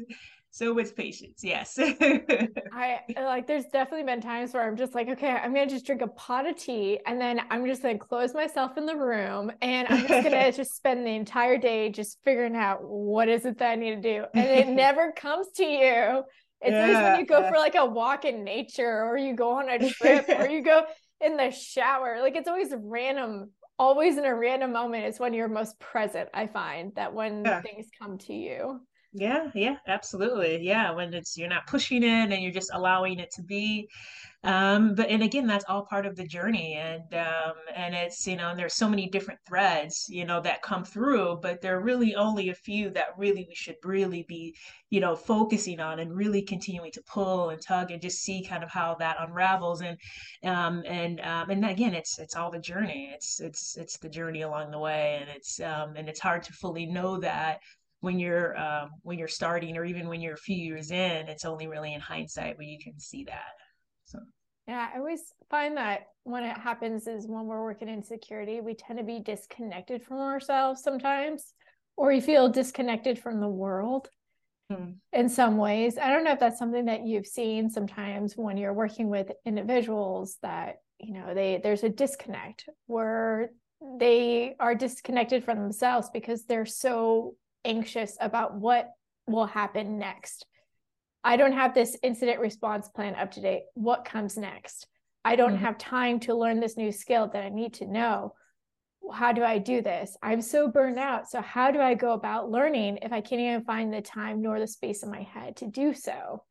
So 0.53 0.73
much 0.73 0.93
patience 0.95 1.43
yes. 1.43 1.79
I 2.73 2.99
like 3.15 3.47
there's 3.47 3.65
definitely 3.71 4.03
been 4.03 4.19
times 4.19 4.53
where 4.53 4.67
i'm 4.67 4.75
just 4.75 4.93
like 4.93 5.07
okay 5.07 5.29
i'm 5.29 5.53
gonna 5.53 5.65
just 5.65 5.85
drink 5.85 6.01
a 6.01 6.07
pot 6.07 6.45
of 6.45 6.57
tea 6.57 6.99
and 7.05 7.21
then 7.21 7.39
i'm 7.49 7.65
just 7.65 7.81
gonna 7.81 7.97
close 7.97 8.33
myself 8.33 8.77
in 8.77 8.85
the 8.85 8.95
room 8.95 9.49
and 9.61 9.87
i'm 9.87 10.05
just 10.05 10.23
gonna 10.25 10.51
just 10.51 10.75
spend 10.75 11.07
the 11.07 11.11
entire 11.11 11.57
day 11.57 11.89
just 11.89 12.17
figuring 12.25 12.57
out 12.57 12.83
what 12.83 13.29
is 13.29 13.45
it 13.45 13.57
that 13.59 13.71
i 13.71 13.75
need 13.75 13.95
to 13.95 14.01
do 14.01 14.25
and 14.33 14.49
it 14.49 14.67
never 14.67 15.13
comes 15.13 15.47
to 15.55 15.63
you. 15.63 16.23
It's 16.63 16.73
yeah. 16.73 16.81
always 16.81 16.97
when 16.97 17.19
you 17.21 17.25
go 17.25 17.49
for 17.49 17.57
like 17.57 17.75
a 17.75 17.85
walk 17.85 18.25
in 18.25 18.43
nature 18.43 19.03
or 19.05 19.17
you 19.17 19.35
go 19.35 19.53
on 19.53 19.67
a 19.67 19.89
trip 19.89 20.27
or 20.29 20.47
you 20.47 20.61
go 20.63 20.83
in 21.23 21.37
the 21.37 21.51
shower. 21.51 22.19
Like 22.21 22.35
it's 22.35 22.47
always 22.47 22.73
random, 22.75 23.51
always 23.77 24.17
in 24.17 24.25
a 24.25 24.35
random 24.35 24.71
moment 24.71 25.05
is 25.05 25.19
when 25.19 25.33
you're 25.33 25.47
most 25.47 25.79
present. 25.79 26.29
I 26.33 26.47
find 26.47 26.93
that 26.95 27.13
when 27.13 27.45
yeah. 27.45 27.61
things 27.61 27.87
come 27.99 28.17
to 28.19 28.33
you. 28.33 28.81
Yeah, 29.13 29.49
yeah, 29.53 29.75
absolutely. 29.87 30.59
Yeah, 30.61 30.91
when 30.91 31.13
it's 31.13 31.37
you're 31.37 31.49
not 31.49 31.67
pushing 31.67 32.03
it 32.03 32.31
and 32.31 32.41
you're 32.41 32.51
just 32.51 32.71
allowing 32.73 33.19
it 33.19 33.31
to 33.31 33.43
be 33.43 33.89
um 34.43 34.95
but 34.95 35.07
and 35.09 35.21
again 35.21 35.45
that's 35.45 35.65
all 35.69 35.85
part 35.85 36.05
of 36.05 36.15
the 36.15 36.25
journey 36.25 36.73
and 36.73 37.13
um 37.13 37.53
and 37.75 37.93
it's 37.93 38.25
you 38.25 38.35
know 38.35 38.49
and 38.49 38.57
there's 38.57 38.73
so 38.73 38.89
many 38.89 39.07
different 39.07 39.39
threads 39.47 40.07
you 40.09 40.25
know 40.25 40.41
that 40.41 40.63
come 40.63 40.83
through 40.83 41.37
but 41.43 41.61
there 41.61 41.77
are 41.77 41.83
really 41.83 42.15
only 42.15 42.49
a 42.49 42.55
few 42.55 42.89
that 42.89 43.09
really 43.17 43.45
we 43.47 43.53
should 43.53 43.75
really 43.83 44.25
be 44.27 44.55
you 44.91 44.99
know 44.99 45.15
focusing 45.15 45.79
on 45.79 45.99
and 45.99 46.15
really 46.15 46.41
continuing 46.41 46.91
to 46.91 47.01
pull 47.03 47.49
and 47.49 47.61
tug 47.61 47.91
and 47.91 48.01
just 48.01 48.19
see 48.19 48.43
kind 48.43 48.63
of 48.63 48.69
how 48.69 48.95
that 48.95 49.17
unravels. 49.19 49.81
And 49.81 49.97
um 50.43 50.83
and 50.85 51.19
um 51.21 51.49
and 51.49 51.65
again 51.65 51.93
it's 51.95 52.19
it's 52.19 52.35
all 52.35 52.51
the 52.51 52.59
journey. 52.59 53.11
It's 53.13 53.39
it's 53.39 53.77
it's 53.77 53.97
the 53.97 54.09
journey 54.09 54.41
along 54.41 54.71
the 54.71 54.79
way 54.79 55.17
and 55.21 55.29
it's 55.29 55.59
um 55.61 55.95
and 55.95 56.07
it's 56.09 56.19
hard 56.19 56.43
to 56.43 56.53
fully 56.53 56.85
know 56.85 57.19
that 57.19 57.59
when 58.01 58.19
you're 58.19 58.57
um, 58.59 58.89
when 59.03 59.19
you're 59.19 59.27
starting 59.27 59.77
or 59.77 59.85
even 59.85 60.07
when 60.07 60.21
you're 60.21 60.33
a 60.33 60.37
few 60.37 60.57
years 60.57 60.91
in 60.91 61.27
it's 61.29 61.45
only 61.45 61.67
really 61.67 61.93
in 61.93 62.01
hindsight 62.01 62.57
where 62.57 62.67
you 62.67 62.79
can 62.83 62.99
see 62.99 63.23
that 63.23 63.53
yeah, 64.71 64.87
I 64.93 64.99
always 64.99 65.33
find 65.49 65.75
that 65.75 66.07
when 66.23 66.45
it 66.45 66.57
happens 66.57 67.05
is 67.05 67.27
when 67.27 67.45
we're 67.45 67.61
working 67.61 67.89
in 67.89 68.01
security, 68.03 68.61
we 68.61 68.73
tend 68.73 68.99
to 68.99 69.05
be 69.05 69.19
disconnected 69.19 70.01
from 70.01 70.19
ourselves 70.19 70.81
sometimes, 70.81 71.53
or 71.97 72.07
we 72.07 72.21
feel 72.21 72.47
disconnected 72.47 73.19
from 73.19 73.41
the 73.41 73.49
world. 73.49 74.09
mm. 74.71 74.95
in 75.11 75.27
some 75.27 75.57
ways. 75.57 75.97
I 75.97 76.09
don't 76.09 76.23
know 76.23 76.31
if 76.31 76.39
that's 76.39 76.57
something 76.57 76.85
that 76.85 77.05
you've 77.05 77.27
seen 77.27 77.69
sometimes 77.69 78.35
when 78.37 78.55
you're 78.55 78.73
working 78.73 79.09
with 79.09 79.31
individuals 79.45 80.37
that, 80.41 80.77
you 80.99 81.13
know, 81.13 81.33
they 81.33 81.59
there's 81.61 81.83
a 81.83 81.89
disconnect 81.89 82.69
where 82.87 83.51
they 83.99 84.55
are 84.59 84.75
disconnected 84.75 85.43
from 85.43 85.59
themselves 85.59 86.09
because 86.13 86.45
they're 86.45 86.65
so 86.65 87.35
anxious 87.65 88.17
about 88.21 88.55
what 88.55 88.89
will 89.27 89.47
happen 89.47 89.97
next. 89.99 90.45
I 91.23 91.37
don't 91.37 91.53
have 91.53 91.73
this 91.73 91.97
incident 92.01 92.39
response 92.39 92.89
plan 92.89 93.15
up 93.15 93.31
to 93.31 93.41
date. 93.41 93.63
What 93.75 94.05
comes 94.05 94.37
next? 94.37 94.87
I 95.23 95.35
don't 95.35 95.53
mm-hmm. 95.53 95.65
have 95.65 95.77
time 95.77 96.19
to 96.21 96.35
learn 96.35 96.59
this 96.59 96.77
new 96.77 96.91
skill 96.91 97.27
that 97.27 97.43
I 97.43 97.49
need 97.49 97.75
to 97.75 97.85
know. 97.85 98.33
How 99.13 99.31
do 99.31 99.43
I 99.43 99.57
do 99.57 99.81
this? 99.81 100.17
I'm 100.21 100.41
so 100.41 100.67
burned 100.67 100.99
out. 100.99 101.29
So, 101.29 101.41
how 101.41 101.71
do 101.71 101.79
I 101.79 101.95
go 101.95 102.13
about 102.13 102.49
learning 102.49 102.99
if 103.01 103.11
I 103.11 103.21
can't 103.21 103.41
even 103.41 103.63
find 103.63 103.93
the 103.93 104.01
time 104.01 104.41
nor 104.41 104.59
the 104.59 104.67
space 104.67 105.03
in 105.03 105.11
my 105.11 105.23
head 105.23 105.57
to 105.57 105.67
do 105.67 105.93
so? 105.93 106.43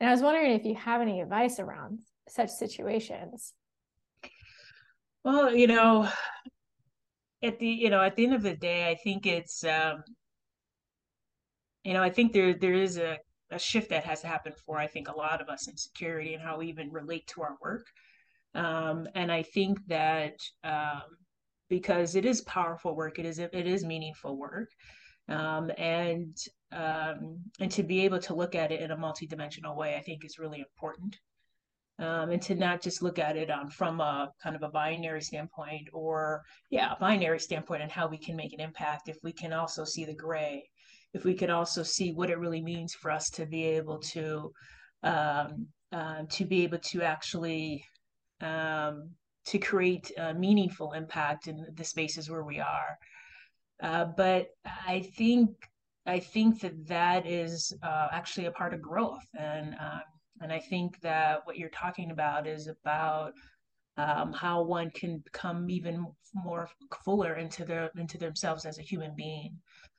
And 0.00 0.08
I 0.08 0.12
was 0.12 0.22
wondering 0.22 0.52
if 0.52 0.64
you 0.64 0.74
have 0.74 1.00
any 1.00 1.20
advice 1.20 1.58
around 1.60 2.00
such 2.28 2.50
situations. 2.50 3.52
Well, 5.24 5.54
you 5.54 5.66
know, 5.66 6.08
at 7.42 7.58
the 7.58 7.66
you 7.66 7.90
know 7.90 8.02
at 8.02 8.16
the 8.16 8.24
end 8.24 8.34
of 8.34 8.42
the 8.42 8.56
day, 8.56 8.88
I 8.90 8.96
think 8.96 9.26
it's 9.26 9.64
um, 9.64 10.02
you 11.84 11.92
know 11.92 12.02
I 12.02 12.10
think 12.10 12.32
there 12.32 12.54
there 12.54 12.74
is 12.74 12.98
a 12.98 13.18
a 13.54 13.58
shift 13.58 13.90
that 13.90 14.04
has 14.04 14.22
happened 14.22 14.56
for 14.56 14.78
I 14.78 14.86
think 14.86 15.08
a 15.08 15.16
lot 15.16 15.40
of 15.40 15.48
us 15.48 15.68
in 15.68 15.76
security 15.76 16.34
and 16.34 16.42
how 16.42 16.58
we 16.58 16.68
even 16.68 16.90
relate 16.90 17.26
to 17.28 17.42
our 17.42 17.56
work. 17.62 17.86
Um, 18.54 19.08
and 19.14 19.32
I 19.32 19.42
think 19.42 19.78
that 19.88 20.40
um, 20.62 21.02
because 21.68 22.14
it 22.14 22.24
is 22.24 22.40
powerful 22.42 22.94
work, 22.94 23.18
it 23.18 23.26
is 23.26 23.38
it 23.38 23.52
is 23.54 23.84
meaningful 23.84 24.36
work, 24.36 24.70
um, 25.28 25.70
and 25.76 26.36
um, 26.72 27.38
and 27.60 27.70
to 27.72 27.82
be 27.82 28.04
able 28.04 28.20
to 28.20 28.34
look 28.34 28.54
at 28.54 28.72
it 28.72 28.80
in 28.80 28.90
a 28.90 28.96
multidimensional 28.96 29.76
way, 29.76 29.96
I 29.96 30.02
think 30.02 30.24
is 30.24 30.38
really 30.38 30.60
important. 30.60 31.18
Um, 32.00 32.30
and 32.30 32.42
to 32.42 32.56
not 32.56 32.82
just 32.82 33.02
look 33.02 33.20
at 33.20 33.36
it 33.36 33.50
on 33.50 33.70
from 33.70 34.00
a 34.00 34.32
kind 34.42 34.56
of 34.56 34.64
a 34.64 34.68
binary 34.68 35.22
standpoint 35.22 35.88
or 35.92 36.42
yeah 36.68 36.92
a 36.92 36.96
binary 36.98 37.38
standpoint 37.38 37.82
and 37.82 37.92
how 37.92 38.08
we 38.08 38.18
can 38.18 38.34
make 38.34 38.52
an 38.52 38.58
impact 38.58 39.08
if 39.08 39.16
we 39.22 39.32
can 39.32 39.52
also 39.52 39.84
see 39.84 40.04
the 40.04 40.12
gray 40.12 40.68
if 41.14 41.24
we 41.24 41.34
could 41.34 41.50
also 41.50 41.82
see 41.82 42.12
what 42.12 42.28
it 42.28 42.38
really 42.38 42.60
means 42.60 42.92
for 42.92 43.10
us 43.10 43.30
to 43.30 43.46
be 43.46 43.64
able 43.64 43.98
to 43.98 44.52
um, 45.02 45.66
uh, 45.92 46.22
to 46.28 46.44
be 46.44 46.64
able 46.64 46.78
to 46.78 47.02
actually 47.02 47.84
um, 48.40 49.10
to 49.46 49.58
create 49.58 50.10
a 50.18 50.34
meaningful 50.34 50.92
impact 50.92 51.46
in 51.46 51.64
the 51.74 51.84
spaces 51.84 52.28
where 52.28 52.42
we 52.44 52.58
are. 52.58 52.98
Uh, 53.82 54.06
but 54.16 54.48
I 54.64 55.08
think 55.16 55.50
I 56.06 56.18
think 56.18 56.60
that 56.60 56.86
that 56.88 57.26
is 57.26 57.72
uh, 57.82 58.08
actually 58.10 58.46
a 58.46 58.52
part 58.52 58.74
of 58.74 58.82
growth, 58.82 59.24
and 59.38 59.74
um, 59.80 60.02
and 60.40 60.52
I 60.52 60.58
think 60.58 61.00
that 61.00 61.40
what 61.44 61.56
you're 61.56 61.70
talking 61.70 62.10
about 62.10 62.46
is 62.46 62.66
about 62.66 63.32
um, 63.96 64.32
how 64.32 64.62
one 64.62 64.90
can 64.90 65.18
become 65.18 65.70
even 65.70 66.06
more 66.34 66.68
fuller 67.04 67.34
into 67.34 67.64
their 67.64 67.90
into 67.96 68.18
themselves 68.18 68.64
as 68.64 68.78
a 68.78 68.82
human 68.82 69.14
being. 69.16 69.56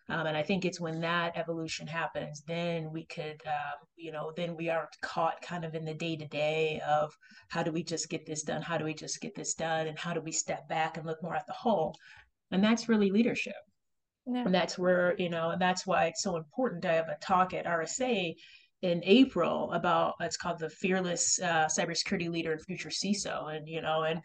Um, 0.07 0.27
and 0.27 0.37
I 0.37 0.43
think 0.43 0.65
it's 0.65 0.79
when 0.79 1.01
that 1.01 1.35
evolution 1.35 1.87
happens, 1.87 2.43
then 2.47 2.91
we 2.91 3.05
could, 3.05 3.41
um, 3.47 3.87
you 3.95 4.11
know, 4.11 4.31
then 4.35 4.55
we 4.55 4.69
aren't 4.69 5.01
caught 5.01 5.41
kind 5.41 5.65
of 5.65 5.73
in 5.73 5.83
the 5.83 5.95
day 5.95 6.15
to 6.15 6.27
day 6.27 6.79
of 6.87 7.17
how 7.49 7.63
do 7.63 7.71
we 7.71 7.83
just 7.83 8.09
get 8.09 8.25
this 8.25 8.43
done? 8.43 8.61
How 8.61 8.77
do 8.77 8.85
we 8.85 8.93
just 8.93 9.19
get 9.19 9.33
this 9.33 9.55
done? 9.55 9.87
And 9.87 9.97
how 9.97 10.13
do 10.13 10.21
we 10.21 10.31
step 10.31 10.67
back 10.69 10.97
and 10.97 11.07
look 11.07 11.23
more 11.23 11.35
at 11.35 11.47
the 11.47 11.53
whole? 11.53 11.95
And 12.51 12.63
that's 12.63 12.87
really 12.87 13.09
leadership. 13.09 13.55
Yeah. 14.27 14.43
And 14.45 14.53
that's 14.53 14.77
where, 14.77 15.15
you 15.17 15.29
know, 15.29 15.51
and 15.51 15.61
that's 15.61 15.87
why 15.87 16.05
it's 16.05 16.21
so 16.21 16.35
important. 16.35 16.85
I 16.85 16.93
have 16.93 17.09
a 17.09 17.17
talk 17.19 17.53
at 17.53 17.65
RSA 17.65 18.35
in 18.83 19.01
April 19.03 19.71
about 19.71 20.15
it's 20.19 20.37
called 20.37 20.59
the 20.59 20.69
Fearless 20.69 21.39
uh, 21.41 21.65
Cybersecurity 21.65 22.29
Leader 22.29 22.51
and 22.51 22.61
Future 22.61 22.89
CISO. 22.89 23.55
And, 23.55 23.67
you 23.67 23.81
know, 23.81 24.03
and 24.03 24.21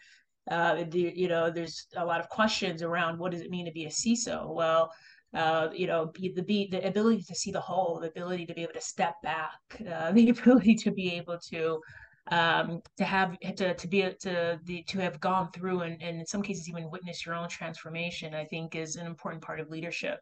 uh, 0.49 0.83
the, 0.89 1.13
you 1.15 1.27
know, 1.27 1.49
there's 1.49 1.87
a 1.97 2.05
lot 2.05 2.19
of 2.19 2.29
questions 2.29 2.83
around 2.83 3.17
what 3.17 3.31
does 3.31 3.41
it 3.41 3.49
mean 3.49 3.65
to 3.65 3.71
be 3.71 3.85
a 3.85 3.89
CISO? 3.89 4.53
Well, 4.53 4.91
uh, 5.33 5.69
you 5.73 5.87
know, 5.87 6.07
be 6.07 6.33
the 6.33 6.43
be 6.43 6.67
the 6.67 6.85
ability 6.85 7.23
to 7.23 7.35
see 7.35 7.51
the 7.51 7.61
whole, 7.61 7.99
the 7.99 8.09
ability 8.09 8.45
to 8.45 8.53
be 8.53 8.63
able 8.63 8.73
to 8.73 8.81
step 8.81 9.15
back, 9.23 9.59
uh, 9.91 10.11
the 10.13 10.29
ability 10.29 10.75
to 10.75 10.91
be 10.91 11.13
able 11.13 11.37
to 11.49 11.79
um, 12.29 12.81
to 12.97 13.03
have 13.03 13.37
to 13.39 13.73
to 13.73 13.87
be 13.87 14.01
to 14.01 14.59
the 14.65 14.83
to 14.83 14.99
have 14.99 15.19
gone 15.19 15.51
through 15.51 15.81
and, 15.81 16.01
and 16.01 16.19
in 16.19 16.25
some 16.25 16.41
cases 16.41 16.69
even 16.69 16.89
witness 16.89 17.25
your 17.25 17.35
own 17.35 17.49
transformation. 17.49 18.33
I 18.33 18.45
think 18.45 18.75
is 18.75 18.95
an 18.95 19.07
important 19.07 19.43
part 19.43 19.59
of 19.59 19.69
leadership. 19.69 20.19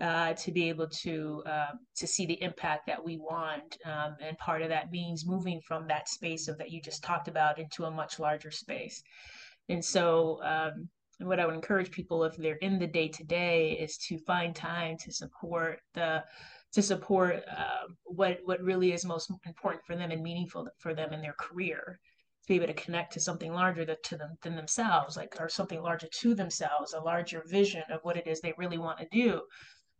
Uh, 0.00 0.32
to 0.32 0.50
be 0.50 0.68
able 0.68 0.88
to 0.88 1.44
uh, 1.46 1.72
to 1.94 2.08
see 2.08 2.26
the 2.26 2.42
impact 2.42 2.86
that 2.86 3.02
we 3.02 3.18
want, 3.18 3.76
um, 3.84 4.16
and 4.20 4.36
part 4.38 4.60
of 4.60 4.68
that 4.68 4.90
means 4.90 5.24
moving 5.24 5.60
from 5.60 5.86
that 5.86 6.08
space 6.08 6.48
of 6.48 6.58
that 6.58 6.72
you 6.72 6.80
just 6.82 7.04
talked 7.04 7.28
about 7.28 7.58
into 7.58 7.84
a 7.84 7.90
much 7.90 8.18
larger 8.18 8.50
space. 8.50 9.00
And 9.68 9.84
so, 9.84 10.42
um, 10.42 10.88
and 11.22 11.28
what 11.28 11.38
I 11.38 11.46
would 11.46 11.54
encourage 11.54 11.92
people 11.92 12.24
if 12.24 12.36
they're 12.36 12.56
in 12.56 12.80
the 12.80 12.86
day 12.86 13.06
to 13.06 13.22
day 13.22 13.78
is 13.80 13.96
to 14.08 14.18
find 14.18 14.56
time 14.56 14.96
to 14.98 15.12
support 15.12 15.78
the 15.94 16.24
to 16.72 16.82
support 16.82 17.44
uh, 17.48 17.86
what 18.04 18.40
what 18.44 18.60
really 18.60 18.92
is 18.92 19.04
most 19.04 19.30
important 19.46 19.84
for 19.86 19.94
them 19.94 20.10
and 20.10 20.20
meaningful 20.20 20.68
for 20.78 20.94
them 20.94 21.12
in 21.12 21.22
their 21.22 21.36
career. 21.38 22.00
To 22.42 22.48
be 22.48 22.56
able 22.56 22.66
to 22.66 22.74
connect 22.74 23.12
to 23.12 23.20
something 23.20 23.52
larger 23.52 23.84
that, 23.84 24.02
to 24.02 24.16
them 24.16 24.36
than 24.42 24.56
themselves 24.56 25.16
like 25.16 25.36
or 25.38 25.48
something 25.48 25.80
larger 25.80 26.08
to 26.08 26.34
themselves 26.34 26.92
a 26.92 27.00
larger 27.00 27.44
vision 27.46 27.84
of 27.88 28.00
what 28.02 28.16
it 28.16 28.26
is 28.26 28.40
they 28.40 28.54
really 28.58 28.78
want 28.78 28.98
to 28.98 29.06
do. 29.12 29.42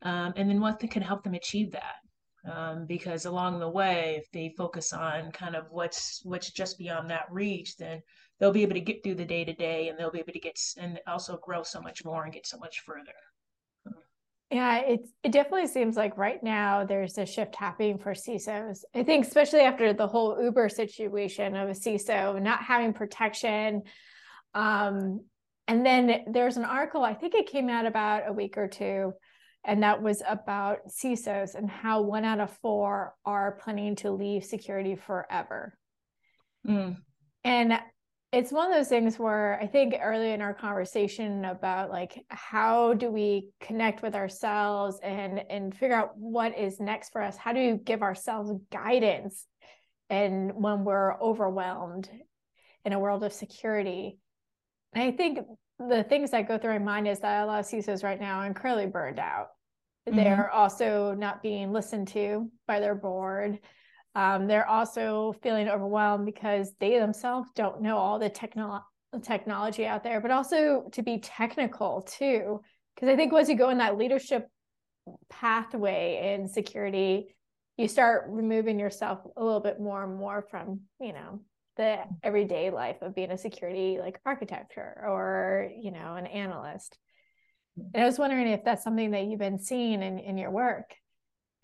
Um, 0.03 0.33
and 0.35 0.51
then 0.51 0.61
what 0.61 0.81
can 0.81 1.03
help 1.03 1.23
them 1.23 1.35
achieve 1.35 1.71
that. 1.71 2.01
Um, 2.53 2.87
because 2.87 3.27
along 3.27 3.61
the 3.61 3.71
way 3.71 4.17
if 4.19 4.29
they 4.33 4.53
focus 4.59 4.93
on 4.93 5.31
kind 5.31 5.55
of 5.55 5.67
what's 5.71 6.21
what's 6.25 6.51
just 6.51 6.77
beyond 6.77 7.09
that 7.11 7.27
reach 7.31 7.77
then 7.77 8.03
they'll 8.43 8.51
be 8.51 8.63
able 8.63 8.75
to 8.75 8.81
get 8.81 9.05
through 9.05 9.15
the 9.15 9.25
day 9.25 9.45
to 9.45 9.53
day 9.53 9.87
and 9.87 9.97
they'll 9.97 10.11
be 10.11 10.19
able 10.19 10.33
to 10.33 10.41
get 10.41 10.59
and 10.77 10.99
also 11.07 11.37
grow 11.37 11.63
so 11.63 11.81
much 11.81 12.05
more 12.05 12.25
and 12.25 12.33
get 12.33 12.45
so 12.45 12.59
much 12.59 12.81
further. 12.81 13.13
Yeah, 14.51 14.81
it 14.81 15.07
it 15.23 15.31
definitely 15.31 15.69
seems 15.69 15.97
like 15.97 16.19
right 16.19 16.43
now 16.43 16.85
there's 16.85 17.17
a 17.19 17.25
shift 17.25 17.55
happening 17.55 17.99
for 17.99 18.15
CISOs. 18.15 18.81
I 18.97 19.05
think 19.05 19.27
especially 19.27 19.61
after 19.61 19.93
the 19.93 20.09
whole 20.09 20.43
Uber 20.43 20.69
situation 20.69 21.55
of 21.55 21.69
a 21.69 21.73
CISO 21.73 22.43
not 22.43 22.65
having 22.65 22.93
protection. 22.93 23.83
Um, 24.55 25.21
and 25.69 25.87
then 25.87 26.25
there's 26.27 26.57
an 26.57 26.65
article, 26.65 27.05
I 27.05 27.15
think 27.15 27.35
it 27.35 27.47
came 27.47 27.71
out 27.71 27.87
about 27.87 28.25
a 28.29 28.33
week 28.33 28.59
or 28.59 28.67
two, 28.67 29.13
and 29.65 29.85
that 29.85 30.03
was 30.03 30.21
about 30.29 30.89
CISOs 30.89 31.55
and 31.55 31.71
how 31.71 32.03
one 32.03 32.25
out 32.25 32.41
of 32.41 32.51
four 32.59 33.15
are 33.25 33.59
planning 33.63 33.95
to 33.97 34.11
leave 34.11 34.45
security 34.45 34.97
forever. 34.97 35.79
Mm. 36.67 36.97
And 37.45 37.79
it's 38.33 38.51
one 38.51 38.67
of 38.67 38.75
those 38.75 38.89
things 38.89 39.19
where 39.19 39.59
I 39.61 39.67
think 39.67 39.95
early 40.03 40.33
in 40.33 40.41
our 40.41 40.55
conversation 40.55 41.45
about 41.45 41.91
like 41.91 42.25
how 42.29 42.95
do 42.95 43.11
we 43.11 43.51
connect 43.61 44.03
with 44.03 44.15
ourselves 44.15 44.99
and 45.03 45.43
and 45.51 45.77
figure 45.77 45.97
out 45.97 46.17
what 46.17 46.59
is 46.59 46.81
next 46.81 47.11
for 47.11 47.23
us? 47.23 47.37
How 47.37 47.53
do 47.53 47.61
we 47.61 47.77
give 47.77 48.03
ourselves 48.03 48.51
guidance 48.73 49.47
and 50.09 50.53
when 50.55 50.85
we're 50.85 51.15
overwhelmed 51.21 52.09
in 52.87 52.95
a 52.95 52.99
world 52.99 53.23
of 53.23 53.35
security? 53.35 54.19
And 54.95 55.05
I 55.05 55.15
think 55.15 55.41
the 55.79 56.03
things 56.03 56.31
that 56.31 56.49
go 56.49 56.57
through 56.57 56.79
my 56.79 56.79
mind 56.79 57.09
is 57.09 57.21
that 57.21 57.45
a 57.45 57.47
lot 57.47 57.61
of 57.61 57.67
CISOs 57.67 58.03
right 58.03 58.21
now 58.21 58.41
are 58.41 58.55
currently 58.55 58.87
burned 58.87 59.19
out. 59.19 59.49
Mm-hmm. 60.09 60.17
They're 60.17 60.51
also 60.51 61.15
not 61.15 61.43
being 61.43 61.71
listened 61.71 62.09
to 62.09 62.51
by 62.67 62.81
their 62.81 62.95
board 62.95 63.59
um, 64.15 64.47
they're 64.47 64.69
also 64.69 65.35
feeling 65.43 65.69
overwhelmed 65.69 66.27
because 66.27 66.73
they 66.81 66.99
themselves 66.99 67.49
don't 67.55 67.81
know 67.81 67.97
all 67.97 68.19
the 68.19 68.29
techno- 68.29 68.85
technology 69.23 69.87
out 69.87 70.05
there, 70.05 70.21
but 70.21 70.31
also 70.31 70.89
to 70.93 71.03
be 71.03 71.19
technical 71.19 72.03
too. 72.03 72.61
Because 72.95 73.09
I 73.09 73.17
think 73.17 73.33
once 73.33 73.49
you 73.49 73.57
go 73.57 73.71
in 73.71 73.79
that 73.79 73.97
leadership 73.97 74.49
pathway 75.31 76.35
in 76.35 76.47
security, 76.47 77.35
you 77.79 77.89
start 77.89 78.27
removing 78.29 78.79
yourself 78.79 79.21
a 79.37 79.43
little 79.43 79.61
bit 79.61 79.81
more 79.81 80.05
and 80.05 80.17
more 80.17 80.47
from, 80.51 80.81
you 81.01 81.15
know, 81.15 81.41
the 81.79 81.99
everyday 82.23 82.71
life 82.71 83.01
of 83.01 83.15
being 83.15 83.31
a 83.31 83.39
security 83.39 83.99
like 83.99 84.21
architecture 84.27 85.03
or, 85.07 85.71
you 85.75 85.91
know, 85.91 86.17
an 86.17 86.27
analyst. 86.27 86.99
And 87.95 88.03
I 88.03 88.07
was 88.07 88.19
wondering 88.19 88.49
if 88.49 88.63
that's 88.63 88.85
something 88.85 89.13
that 89.13 89.25
you've 89.25 89.39
been 89.39 89.59
seeing 89.59 90.03
in, 90.03 90.19
in 90.19 90.37
your 90.37 90.51
work 90.51 90.95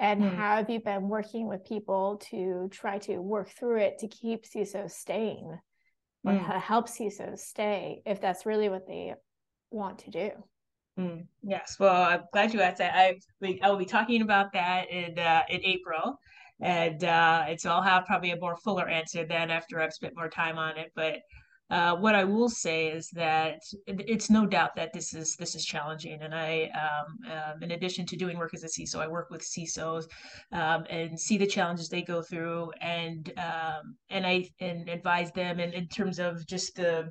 and 0.01 0.23
mm. 0.23 0.37
how 0.37 0.57
have 0.57 0.71
you 0.71 0.81
been 0.81 1.09
working 1.09 1.49
with 1.49 1.65
people 1.65 2.21
to 2.31 2.69
try 2.71 2.99
to 2.99 3.19
work 3.19 3.51
through 3.51 3.79
it 3.79 3.99
to 3.99 4.09
keep 4.09 4.45
CISOs 4.45 4.93
staying 4.93 5.59
or 6.25 6.33
mm. 6.33 6.61
help 6.61 6.89
CISOs 6.89 7.41
stay 7.41 8.03
if 8.07 8.21
that's 8.21 8.47
really 8.47 8.69
what 8.69 8.87
they 8.87 9.15
want 9.71 9.99
to 10.01 10.11
do? 10.11 10.31
Mm. 10.99 11.27
Yes, 11.43 11.77
well, 11.79 12.03
I'm 12.03 12.23
glad 12.33 12.53
you 12.53 12.61
asked 12.61 12.79
that. 12.79 12.95
I 12.95 13.19
I 13.63 13.71
will 13.71 13.79
be 13.79 13.85
talking 13.85 14.23
about 14.23 14.53
that 14.53 14.91
in 14.91 15.19
uh, 15.19 15.43
in 15.49 15.61
April, 15.65 16.19
and 16.61 17.03
uh, 17.05 17.45
and 17.49 17.61
so 17.61 17.71
I'll 17.71 17.83
have 17.83 18.05
probably 18.05 18.33
a 18.33 18.37
more 18.37 18.57
fuller 18.57 18.89
answer 18.89 19.25
then 19.25 19.51
after 19.51 19.81
I've 19.81 19.93
spent 19.93 20.17
more 20.17 20.29
time 20.29 20.59
on 20.59 20.77
it. 20.77 20.91
But 20.97 21.19
uh, 21.71 21.95
what 21.97 22.15
I 22.15 22.25
will 22.25 22.49
say 22.49 22.89
is 22.89 23.11
that 23.11 23.61
it's 23.87 24.31
no 24.31 24.47
doubt 24.47 24.75
that 24.77 24.93
this 24.93 25.13
is 25.13 25.37
this 25.37 25.55
is 25.55 25.65
challenging, 25.65 26.23
and 26.23 26.35
I, 26.35 26.71
um, 26.75 27.33
um, 27.33 27.63
in 27.63 27.73
addition 27.73 28.07
to 28.07 28.17
doing 28.17 28.39
work 28.39 28.55
as 28.55 28.65
a 28.65 28.69
CISO, 28.69 29.01
I 29.01 29.09
work 29.09 29.29
with 29.31 29.43
CISOs 29.43 30.07
um, 30.53 30.85
and 30.89 31.19
see 31.19 31.37
the 31.37 31.47
challenges 31.47 31.89
they 31.89 32.03
go 32.03 32.23
through, 32.23 32.73
and 32.81 33.31
um, 33.37 33.97
and 34.09 34.27
I 34.27 34.49
and 34.61 34.89
advise 34.89 35.31
them, 35.33 35.61
and 35.61 35.75
in 35.75 35.89
terms 35.89 36.19
of 36.19 36.47
just 36.47 36.77
the 36.77 37.11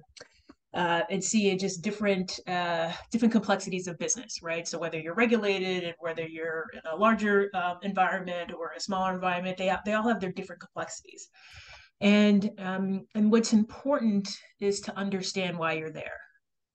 uh, 0.74 1.02
and 1.10 1.24
see 1.24 1.56
just 1.56 1.82
different 1.82 2.40
uh, 2.48 2.92
different 3.12 3.32
complexities 3.32 3.88
of 3.88 3.98
business, 3.98 4.42
right? 4.42 4.68
So 4.68 4.80
whether 4.80 5.00
you're 5.00 5.16
regulated 5.16 5.84
and 5.84 5.96
whether 6.00 6.28
you're 6.28 6.66
in 6.74 6.82
a 6.92 6.96
larger 6.96 7.50
uh, 7.54 7.76
environment 7.84 8.52
or 8.54 8.74
a 8.76 8.80
smaller 8.80 9.14
environment, 9.14 9.58
they 9.58 9.72
they 9.86 9.94
all 9.94 10.08
have 10.08 10.20
their 10.20 10.32
different 10.32 10.62
complexities. 10.62 11.30
And 12.00 12.52
um, 12.60 13.08
and 13.16 13.32
what's 13.32 13.54
important 13.54 14.30
is 14.60 14.82
to 14.82 14.98
understand 14.98 15.58
why 15.58 15.74
you're 15.74 15.92
there, 15.92 16.20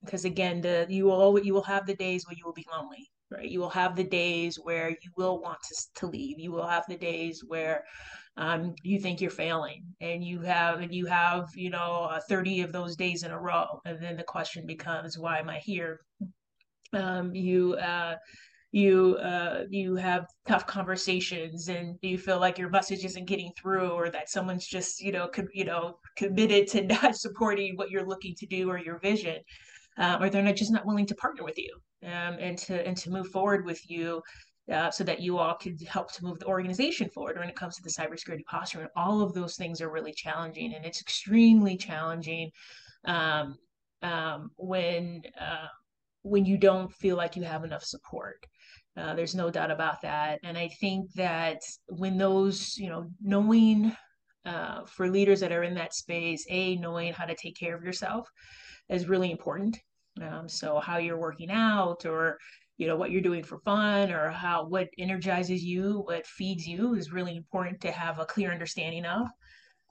because 0.05 0.25
again, 0.25 0.61
the 0.61 0.87
you 0.89 1.05
will 1.05 1.39
you 1.39 1.55
will 1.55 1.63
have 1.63 1.87
the 1.87 1.95
days 1.95 2.27
where 2.27 2.37
you 2.37 2.45
will 2.45 2.53
be 2.53 2.67
lonely, 2.73 3.09
right? 3.31 3.49
You 3.49 3.61
will 3.61 3.71
have 3.71 3.95
the 3.95 4.05
days 4.05 4.57
where 4.57 4.91
you 4.91 5.11
will 5.17 5.41
want 5.41 5.59
to 5.69 5.87
to 6.01 6.07
leave. 6.09 6.41
You 6.41 6.51
will 6.51 6.67
have 6.67 6.85
the 6.89 6.97
days 6.97 7.43
where 7.47 7.85
um, 8.37 8.75
you 8.83 8.99
think 8.99 9.21
you're 9.21 9.31
failing 9.31 9.85
and 10.01 10.25
you 10.25 10.41
have 10.41 10.81
and 10.81 10.95
you 10.95 11.07
have 11.07 11.49
you 11.55 11.71
know 11.71 12.09
uh, 12.11 12.21
30 12.29 12.63
of 12.63 12.73
those 12.73 12.97
days 12.97 13.25
in 13.25 13.31
a 13.31 13.39
row 13.39 13.81
and 13.85 14.01
then 14.01 14.17
the 14.17 14.23
question 14.23 14.67
becomes 14.67 15.19
why 15.19 15.39
am 15.39 15.51
i 15.51 15.59
here 15.59 16.01
um, 16.95 17.35
you 17.35 17.75
uh, 17.75 18.17
you 18.73 19.17
uh, 19.23 19.65
you 19.69 19.95
have 19.97 20.27
tough 20.49 20.67
conversations 20.67 21.69
and 21.69 21.99
you 22.01 22.19
feel 22.19 22.41
like 22.41 22.59
your 22.59 22.71
message 22.71 23.05
isn't 23.05 23.27
getting 23.27 23.53
through 23.57 23.91
or 23.91 24.11
that 24.11 24.31
someone's 24.31 24.67
just 24.67 25.01
you 25.01 25.13
know 25.13 25.31
you 25.53 25.65
know 25.65 25.99
committed 26.17 26.67
to 26.67 26.83
not 27.03 27.15
supporting 27.15 27.77
what 27.77 27.91
you're 27.91 28.07
looking 28.07 28.35
to 28.35 28.47
do 28.47 28.71
or 28.71 28.79
your 28.79 28.99
vision 28.99 29.39
um, 29.99 30.23
or 30.23 30.31
they're 30.31 30.43
not 30.43 30.57
just 30.57 30.73
not 30.73 30.87
willing 30.87 31.07
to 31.07 31.15
partner 31.15 31.45
with 31.45 31.59
you 31.59 31.75
um, 32.05 32.37
and 32.41 32.57
to 32.57 32.87
and 32.87 32.97
to 32.97 33.11
move 33.11 33.29
forward 33.29 33.65
with 33.67 33.89
you 33.91 34.23
uh, 34.71 34.91
so 34.91 35.05
that 35.05 35.21
you 35.21 35.39
all 35.39 35.55
could 35.55 35.81
help 35.83 36.13
to 36.13 36.25
move 36.25 36.39
the 36.39 36.47
organization 36.47 37.09
forward 37.11 37.39
when 37.39 37.49
it 37.49 37.57
comes 37.57 37.77
to 37.77 37.83
the 37.83 37.91
cybersecurity 37.91 38.45
posture. 38.45 38.81
And 38.81 38.91
all 38.97 39.21
of 39.21 39.35
those 39.35 39.57
things 39.57 39.81
are 39.81 39.91
really 39.91 40.13
challenging, 40.13 40.75
and 40.75 40.85
it's 40.85 41.01
extremely 41.01 41.77
challenging 41.77 42.51
um, 43.05 43.57
um, 44.03 44.51
when 44.57 45.23
uh, 45.41 45.67
when 46.23 46.45
you 46.45 46.57
don't 46.57 46.93
feel 46.93 47.17
like 47.17 47.37
you 47.37 47.43
have 47.43 47.65
enough 47.65 47.83
support. 47.83 48.47
Uh, 48.97 49.15
there's 49.15 49.35
no 49.35 49.51
doubt 49.51 49.71
about 49.71 50.03
that, 50.03 50.39
and 50.45 50.59
I 50.59 50.69
think 50.69 51.13
that 51.15 51.63
when 51.89 52.19
those, 52.19 52.77
you 52.77 52.91
know, 52.91 53.09
knowing 53.23 53.97
uh, 54.45 54.85
for 54.87 55.09
leaders 55.09 55.41
that 55.41 55.53
are 55.53 55.63
in 55.63 55.75
that 55.75 55.95
space, 55.95 56.45
a 56.49 56.77
knowing 56.77 57.13
how 57.13 57.25
to 57.25 57.35
take 57.35 57.57
care 57.57 57.75
of 57.75 57.85
yourself 57.85 58.29
is 58.89 59.09
really 59.09 59.31
important. 59.31 59.79
Um, 60.21 60.49
so 60.49 60.79
how 60.79 60.99
you're 60.99 61.19
working 61.19 61.51
out 61.51 62.05
or 62.05 62.39
you 62.77 62.87
know 62.87 62.97
what 62.97 63.11
you're 63.11 63.21
doing 63.21 63.45
for 63.45 63.59
fun 63.61 64.11
or 64.11 64.31
how 64.31 64.67
what 64.67 64.89
energizes 64.99 65.63
you 65.63 66.03
what 66.07 66.27
feeds 66.27 66.67
you 66.67 66.95
is 66.95 67.13
really 67.13 67.37
important 67.37 67.81
to 67.83 67.93
have 67.93 68.19
a 68.19 68.27
clear 68.27 68.51
understanding 68.51 69.07
of. 69.07 69.29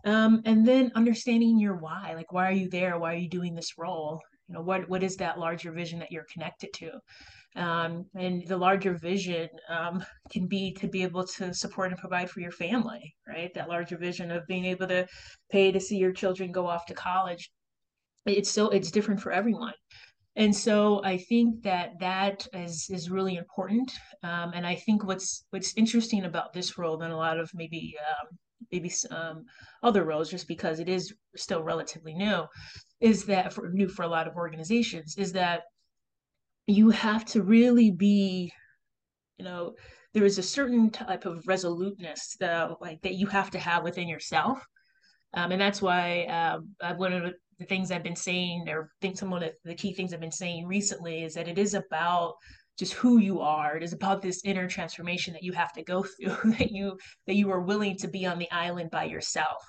Um, 0.04 0.42
and 0.46 0.68
then 0.68 0.92
understanding 0.96 1.60
your 1.60 1.76
why 1.76 2.14
like 2.16 2.32
why 2.34 2.48
are 2.50 2.54
you 2.54 2.70
there? 2.70 3.00
Why 3.00 3.14
are 3.14 3.18
you 3.18 3.30
doing 3.30 3.56
this 3.56 3.78
role? 3.78 4.22
You 4.48 4.56
know 4.56 4.62
what 4.62 4.90
what 4.90 5.04
is 5.04 5.16
that 5.18 5.40
larger 5.40 5.72
vision 5.72 6.00
that 6.00 6.12
you're 6.12 6.28
connected 6.32 6.74
to 6.74 6.92
um, 7.56 8.06
and 8.16 8.48
the 8.48 8.58
larger 8.58 8.94
vision 8.98 9.50
um, 9.70 10.04
can 10.32 10.48
be 10.48 10.74
to 10.74 10.88
be 10.88 11.04
able 11.04 11.26
to 11.26 11.54
support 11.54 11.92
and 11.92 12.00
provide 12.00 12.30
for 12.30 12.40
your 12.40 12.52
family 12.52 13.16
right 13.28 13.54
that 13.54 13.70
larger 13.70 13.98
vision 13.98 14.32
of 14.32 14.48
being 14.48 14.66
able 14.66 14.88
to 14.88 15.06
pay 15.52 15.72
to 15.72 15.80
see 15.80 15.98
your 15.98 16.14
children 16.14 16.52
go 16.52 16.68
off 16.68 16.86
to 16.86 16.94
college 16.94 17.52
it's 18.26 18.50
so 18.50 18.70
it's 18.70 18.92
different 18.92 19.20
for 19.20 19.32
everyone 19.32 19.74
and 20.36 20.56
so 20.56 21.04
I 21.04 21.18
think 21.18 21.62
that 21.64 22.00
that 22.00 22.48
is 22.54 22.90
is 22.90 23.10
really 23.10 23.36
important. 23.36 23.92
Um, 24.24 24.52
and 24.56 24.66
I 24.66 24.76
think 24.76 25.04
what's 25.04 25.46
what's 25.50 25.74
interesting 25.76 26.24
about 26.26 26.54
this 26.54 26.78
role 26.78 26.98
than 26.98 27.12
a 27.12 27.18
lot 27.18 27.38
of 27.38 27.52
maybe 27.54 27.96
um, 28.00 28.38
maybe 28.72 28.92
um, 29.10 29.44
other 29.84 30.06
roles, 30.06 30.30
just 30.30 30.48
because 30.48 30.80
it 30.80 30.88
is 30.88 31.14
still 31.36 31.64
relatively 31.64 32.14
new, 32.14 32.46
is 33.02 33.26
that 33.26 33.52
for 33.52 33.70
new 33.72 33.90
for 33.90 34.04
a 34.04 34.08
lot 34.08 34.28
of 34.28 34.36
organizations, 34.36 35.18
is 35.18 35.34
that 35.34 35.64
you 36.68 36.90
have 36.90 37.26
to 37.26 37.42
really 37.42 37.92
be, 37.92 38.52
you 39.38 39.46
know, 39.46 39.74
there 40.14 40.26
is 40.26 40.38
a 40.38 40.44
certain 40.44 40.90
type 40.90 41.26
of 41.26 41.48
resoluteness 41.48 42.36
that 42.40 42.82
like 42.82 43.02
that 43.02 43.16
you 43.16 43.28
have 43.28 43.52
to 43.52 43.60
have 43.60 43.84
within 43.84 44.08
yourself. 44.08 44.66
Um, 45.34 45.52
and 45.52 45.62
that's 45.62 45.82
why 45.82 46.26
um, 46.26 46.98
one 46.98 47.14
of 47.14 47.34
the 47.58 47.66
things 47.66 47.92
I've 47.92 48.04
been 48.04 48.16
saying, 48.16 48.68
or 48.68 48.92
think 49.02 49.18
some 49.18 49.32
of 49.32 49.40
the, 49.40 49.54
the 49.64 49.76
key 49.76 49.94
things 49.94 50.14
I've 50.14 50.20
been 50.20 50.32
saying 50.32 50.68
recently, 50.68 51.24
is 51.24 51.34
that 51.36 51.48
it 51.48 51.58
is 51.58 51.74
about 51.74 52.36
just 52.78 52.94
who 52.94 53.20
you 53.20 53.40
are. 53.40 53.78
It 53.78 53.84
is 53.84 53.94
about 53.94 54.22
this 54.22 54.42
inner 54.44 54.68
transformation 54.68 55.34
that 55.34 55.44
you 55.44 55.54
have 55.54 55.72
to 55.74 55.84
go 55.84 56.04
through, 56.22 56.52
that 56.54 56.72
you 56.72 56.98
that 57.28 57.36
you 57.36 57.52
are 57.52 57.62
willing 57.62 57.98
to 57.98 58.08
be 58.08 58.26
on 58.26 58.40
the 58.40 58.52
island 58.52 58.92
by 58.92 59.06
yourself 59.06 59.64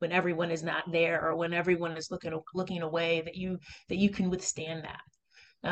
when 0.00 0.12
everyone 0.12 0.50
is 0.50 0.62
not 0.62 0.84
there 0.92 1.24
or 1.24 1.36
when 1.36 1.54
everyone 1.54 1.96
is 1.96 2.10
looking 2.10 2.38
looking 2.54 2.82
away. 2.82 3.22
That 3.22 3.36
you 3.36 3.58
that 3.88 3.96
you 3.96 4.10
can 4.10 4.28
withstand 4.28 4.84
that. 4.84 5.00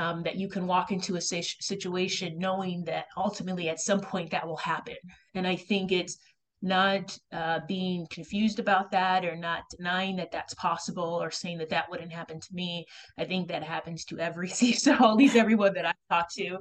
Um, 0.01 0.25
that 0.25 0.37
you 0.37 0.49
can 0.49 0.67
walk 0.67 0.91
into 0.91 1.15
a 1.15 1.21
situation 1.21 2.39
knowing 2.39 2.85
that 2.85 3.05
ultimately 3.17 3.69
at 3.69 3.79
some 3.79 4.01
point 4.01 4.31
that 4.33 4.45
will 4.45 4.57
happen. 4.75 4.97
And 5.37 5.47
I 5.47 5.55
think 5.55 5.93
it's 5.93 6.19
not 6.65 7.17
uh, 7.31 7.61
being 7.69 8.07
confused 8.11 8.59
about 8.59 8.91
that 8.91 9.25
or 9.25 9.37
not 9.37 9.65
denying 9.77 10.17
that 10.17 10.33
that's 10.33 10.55
possible 10.55 11.23
or 11.23 11.31
saying 11.31 11.59
that 11.59 11.69
that 11.69 11.89
wouldn't 11.91 12.11
happen 12.11 12.41
to 12.41 12.55
me. 12.55 12.87
I 13.19 13.25
think 13.25 13.49
that 13.49 13.63
happens 13.63 14.05
to 14.07 14.19
every 14.19 14.49
CISO, 14.49 14.99
at 14.99 15.17
least 15.17 15.37
everyone 15.37 15.75
that 15.75 15.85
I've 15.85 16.09
talked 16.11 16.35
to. 16.37 16.59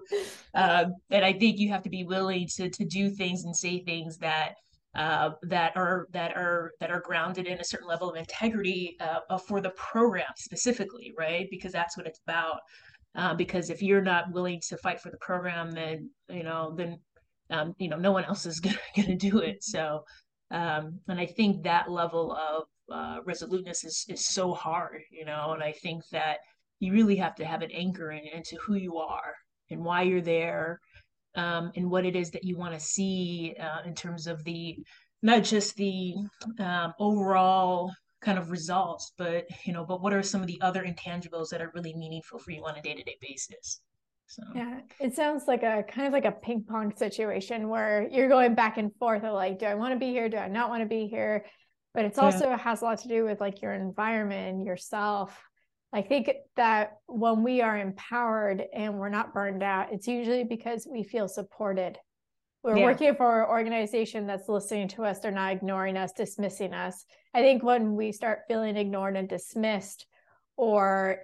Um, 0.53 0.95
and 1.09 1.23
I 1.23 1.33
think 1.33 1.57
you 1.57 1.69
have 1.69 1.83
to 1.83 1.89
be 1.89 2.03
willing 2.03 2.47
to 2.55 2.69
to 2.69 2.85
do 2.85 3.09
things 3.09 3.45
and 3.45 3.55
say 3.55 3.83
things 3.83 4.17
that 4.17 4.55
uh, 4.95 5.31
that 5.43 5.71
are 5.75 6.07
that 6.11 6.35
are 6.35 6.73
that 6.79 6.91
are 6.91 6.99
grounded 6.99 7.47
in 7.47 7.59
a 7.59 7.63
certain 7.63 7.87
level 7.87 8.09
of 8.09 8.15
integrity 8.15 8.97
uh, 8.99 9.37
for 9.37 9.61
the 9.61 9.71
program 9.71 10.33
specifically, 10.35 11.13
right? 11.17 11.47
Because 11.49 11.71
that's 11.71 11.97
what 11.97 12.05
it's 12.05 12.19
about. 12.27 12.59
Uh, 13.15 13.33
because 13.35 13.69
if 13.69 13.81
you're 13.83 14.01
not 14.01 14.31
willing 14.31 14.59
to 14.67 14.77
fight 14.77 14.99
for 14.99 15.11
the 15.11 15.17
program, 15.17 15.71
then 15.71 16.09
you 16.29 16.43
know 16.43 16.73
then 16.75 16.99
um, 17.49 17.75
you 17.77 17.87
know, 17.87 17.97
no 17.97 18.11
one 18.11 18.25
else 18.25 18.45
is 18.45 18.59
gonna, 18.59 18.77
gonna 18.95 19.15
do 19.15 19.39
it. 19.39 19.63
So, 19.63 20.03
um, 20.51 20.99
and 21.07 21.19
I 21.19 21.25
think 21.25 21.63
that 21.63 21.89
level 21.89 22.33
of 22.33 22.63
uh, 22.91 23.19
resoluteness 23.23 23.83
is 23.83 24.05
is 24.09 24.25
so 24.25 24.53
hard, 24.53 25.01
you 25.11 25.25
know. 25.25 25.51
And 25.53 25.63
I 25.63 25.71
think 25.71 26.03
that 26.11 26.37
you 26.79 26.91
really 26.93 27.15
have 27.17 27.35
to 27.35 27.45
have 27.45 27.61
an 27.61 27.71
anchor 27.71 28.11
in, 28.11 28.25
into 28.33 28.57
who 28.57 28.75
you 28.75 28.97
are 28.97 29.35
and 29.69 29.83
why 29.83 30.03
you're 30.03 30.21
there, 30.21 30.79
um, 31.35 31.71
and 31.75 31.89
what 31.89 32.05
it 32.05 32.15
is 32.15 32.31
that 32.31 32.43
you 32.43 32.57
want 32.57 32.73
to 32.73 32.79
see 32.79 33.55
uh, 33.59 33.87
in 33.87 33.95
terms 33.95 34.27
of 34.27 34.43
the 34.43 34.77
not 35.21 35.43
just 35.43 35.75
the 35.77 36.15
um, 36.59 36.93
overall 36.99 37.91
kind 38.23 38.37
of 38.37 38.51
results, 38.51 39.13
but 39.17 39.45
you 39.65 39.73
know, 39.73 39.85
but 39.85 40.01
what 40.01 40.13
are 40.13 40.23
some 40.23 40.41
of 40.41 40.47
the 40.47 40.59
other 40.61 40.83
intangibles 40.83 41.49
that 41.49 41.61
are 41.61 41.71
really 41.75 41.93
meaningful 41.93 42.39
for 42.39 42.51
you 42.51 42.63
on 42.63 42.75
a 42.75 42.81
day 42.81 42.93
to 42.93 43.03
day 43.03 43.17
basis? 43.21 43.81
So 44.27 44.43
yeah, 44.55 44.79
it 44.99 45.15
sounds 45.15 45.43
like 45.47 45.63
a 45.63 45.83
kind 45.87 46.07
of 46.07 46.13
like 46.13 46.25
a 46.25 46.31
ping 46.31 46.65
pong 46.67 46.95
situation 46.95 47.69
where 47.69 48.07
you're 48.09 48.29
going 48.29 48.55
back 48.55 48.77
and 48.77 48.91
forth 48.95 49.23
of 49.23 49.33
like, 49.33 49.59
do 49.59 49.65
I 49.65 49.75
want 49.75 49.93
to 49.93 49.99
be 49.99 50.11
here? 50.11 50.29
Do 50.29 50.37
I 50.37 50.47
not 50.47 50.69
want 50.69 50.81
to 50.81 50.87
be 50.87 51.07
here? 51.07 51.45
But 51.93 52.05
it's 52.05 52.17
also 52.17 52.49
yeah. 52.49 52.57
has 52.57 52.81
a 52.81 52.85
lot 52.85 52.99
to 52.99 53.07
do 53.07 53.25
with 53.25 53.39
like 53.39 53.61
your 53.61 53.73
environment, 53.73 54.65
yourself. 54.65 55.39
I 55.93 56.01
think 56.01 56.31
that 56.55 56.97
when 57.05 57.43
we 57.43 57.61
are 57.61 57.77
empowered 57.77 58.63
and 58.73 58.97
we're 58.97 59.09
not 59.09 59.33
burned 59.33 59.61
out, 59.61 59.93
it's 59.93 60.07
usually 60.07 60.43
because 60.43 60.87
we 60.89 61.03
feel 61.03 61.27
supported. 61.27 61.99
We're 62.63 62.77
yeah. 62.77 62.85
working 62.85 63.15
for 63.15 63.43
an 63.43 63.49
organization 63.49 64.25
that's 64.25 64.47
listening 64.47 64.87
to 64.89 65.03
us, 65.03 65.19
they're 65.19 65.31
not 65.31 65.51
ignoring 65.51 65.97
us, 65.97 66.13
dismissing 66.13 66.73
us. 66.73 67.05
I 67.33 67.41
think 67.41 67.61
when 67.61 67.95
we 67.95 68.11
start 68.11 68.43
feeling 68.47 68.77
ignored 68.77 69.17
and 69.17 69.27
dismissed, 69.27 70.05
or 70.55 71.19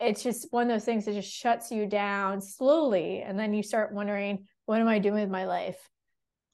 it's 0.00 0.22
just 0.22 0.48
one 0.50 0.64
of 0.64 0.68
those 0.68 0.84
things 0.84 1.04
that 1.04 1.14
just 1.14 1.32
shuts 1.32 1.70
you 1.70 1.86
down 1.86 2.40
slowly 2.40 3.22
and 3.22 3.38
then 3.38 3.54
you 3.54 3.62
start 3.62 3.92
wondering 3.94 4.46
what 4.66 4.80
am 4.80 4.88
i 4.88 4.98
doing 4.98 5.20
with 5.20 5.30
my 5.30 5.44
life 5.44 5.78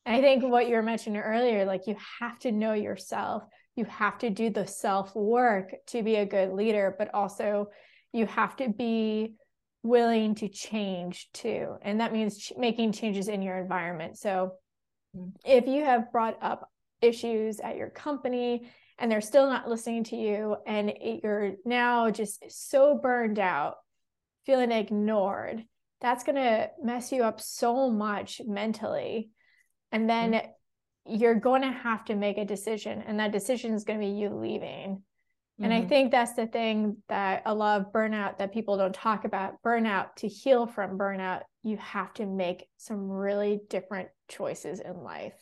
and 0.05 0.15
i 0.15 0.21
think 0.21 0.43
what 0.43 0.69
you 0.69 0.75
were 0.75 0.83
mentioning 0.83 1.21
earlier 1.21 1.65
like 1.65 1.87
you 1.87 1.97
have 2.21 2.39
to 2.39 2.53
know 2.53 2.75
yourself 2.75 3.43
you 3.75 3.85
have 3.87 4.19
to 4.19 4.29
do 4.29 4.51
the 4.51 4.67
self 4.67 5.15
work 5.17 5.73
to 5.87 6.03
be 6.03 6.17
a 6.17 6.27
good 6.27 6.53
leader 6.53 6.95
but 6.99 7.13
also 7.15 7.69
you 8.13 8.27
have 8.27 8.55
to 8.55 8.69
be 8.69 9.35
willing 9.85 10.35
to 10.35 10.49
change 10.49 11.29
too 11.35 11.77
and 11.83 12.01
that 12.01 12.13
means 12.13 12.39
ch- 12.39 12.53
making 12.59 12.91
changes 12.91 13.29
in 13.29 13.43
your 13.43 13.59
environment 13.59 14.17
so 14.17 14.55
mm. 15.15 15.31
if 15.45 15.67
you 15.67 15.85
have 15.85 16.11
brought 16.11 16.39
up 16.43 16.71
issues 17.03 17.61
at 17.61 17.77
your 17.77 17.91
company 17.91 18.67
and 18.99 19.11
they're 19.11 19.21
still 19.21 19.47
not 19.47 19.69
listening 19.69 20.03
to 20.03 20.17
you 20.17 20.57
and 20.67 20.93
you're 21.23 21.53
now 21.67 22.11
just 22.11 22.43
so 22.49 22.99
burned 22.99 23.39
out 23.39 23.77
feeling 24.47 24.73
ignored 24.73 25.63
that's 26.01 26.25
going 26.25 26.37
to 26.37 26.71
mess 26.83 27.13
you 27.13 27.23
up 27.23 27.41
so 27.41 27.91
much 27.91 28.41
mentally 28.47 29.31
and 29.93 30.09
then 30.09 30.33
mm-hmm. 30.33 31.15
you're 31.17 31.35
going 31.35 31.61
to 31.61 31.71
have 31.71 32.07
to 32.07 32.17
make 32.17 32.39
a 32.39 32.45
decision 32.45 33.03
and 33.07 33.21
that 33.21 33.33
decision 33.33 33.75
is 33.75 33.85
going 33.85 34.01
to 34.01 34.07
be 34.07 34.13
you 34.13 34.31
leaving 34.31 35.03
And 35.61 35.73
I 35.73 35.81
mm-hmm. 35.81 35.89
think 35.89 36.11
that's 36.11 36.35
the 36.35 36.49
thing 36.49 36.97
that 37.09 37.43
a 37.47 37.55
lot 37.55 37.81
of 37.81 37.93
burnout 37.93 38.39
that 38.39 38.53
people 38.53 38.77
don't 38.77 38.95
talk 38.95 39.25
about. 39.25 39.63
Burnout, 39.65 40.17
to 40.17 40.29
heal 40.29 40.67
from 40.67 40.99
burnout, 40.99 41.43
you 41.63 41.77
have 41.77 42.13
to 42.15 42.27
make 42.27 42.67
some 42.77 43.09
really 43.09 43.61
different 43.71 44.09
choices 44.29 44.81
in 44.81 44.97
life. 45.03 45.35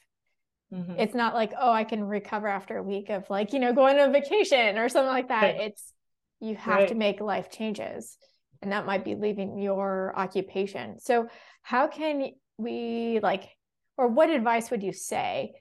Mm-hmm. 0.73 0.99
It's 0.99 1.15
not 1.15 1.35
like, 1.35 1.53
oh, 1.59 1.73
I 1.73 1.85
can 1.85 2.05
recover 2.05 2.47
after 2.47 2.77
a 2.77 2.83
week 2.83 3.09
of 3.09 3.29
like, 3.31 3.55
you 3.55 3.59
know, 3.59 3.73
going 3.73 3.99
on 3.99 4.13
vacation 4.13 4.77
or 4.77 4.91
something 4.91 5.09
like 5.09 5.29
that. 5.29 5.43
Right. 5.43 5.61
It's 5.61 5.93
you 6.41 6.57
have 6.57 6.81
right. 6.81 6.89
to 6.89 6.95
make 6.95 7.21
life 7.21 7.51
changes. 7.51 8.19
And 8.61 8.73
that 8.73 8.87
might 8.87 9.05
be 9.05 9.15
leaving 9.15 9.59
your 9.59 10.13
occupation. 10.15 11.01
So, 11.01 11.29
how 11.63 11.89
can 11.89 12.31
we 12.59 13.19
like, 13.23 13.49
or 13.97 14.09
what 14.09 14.31
advice 14.31 14.71
would 14.71 14.83
you 14.83 14.93
say 14.93 15.53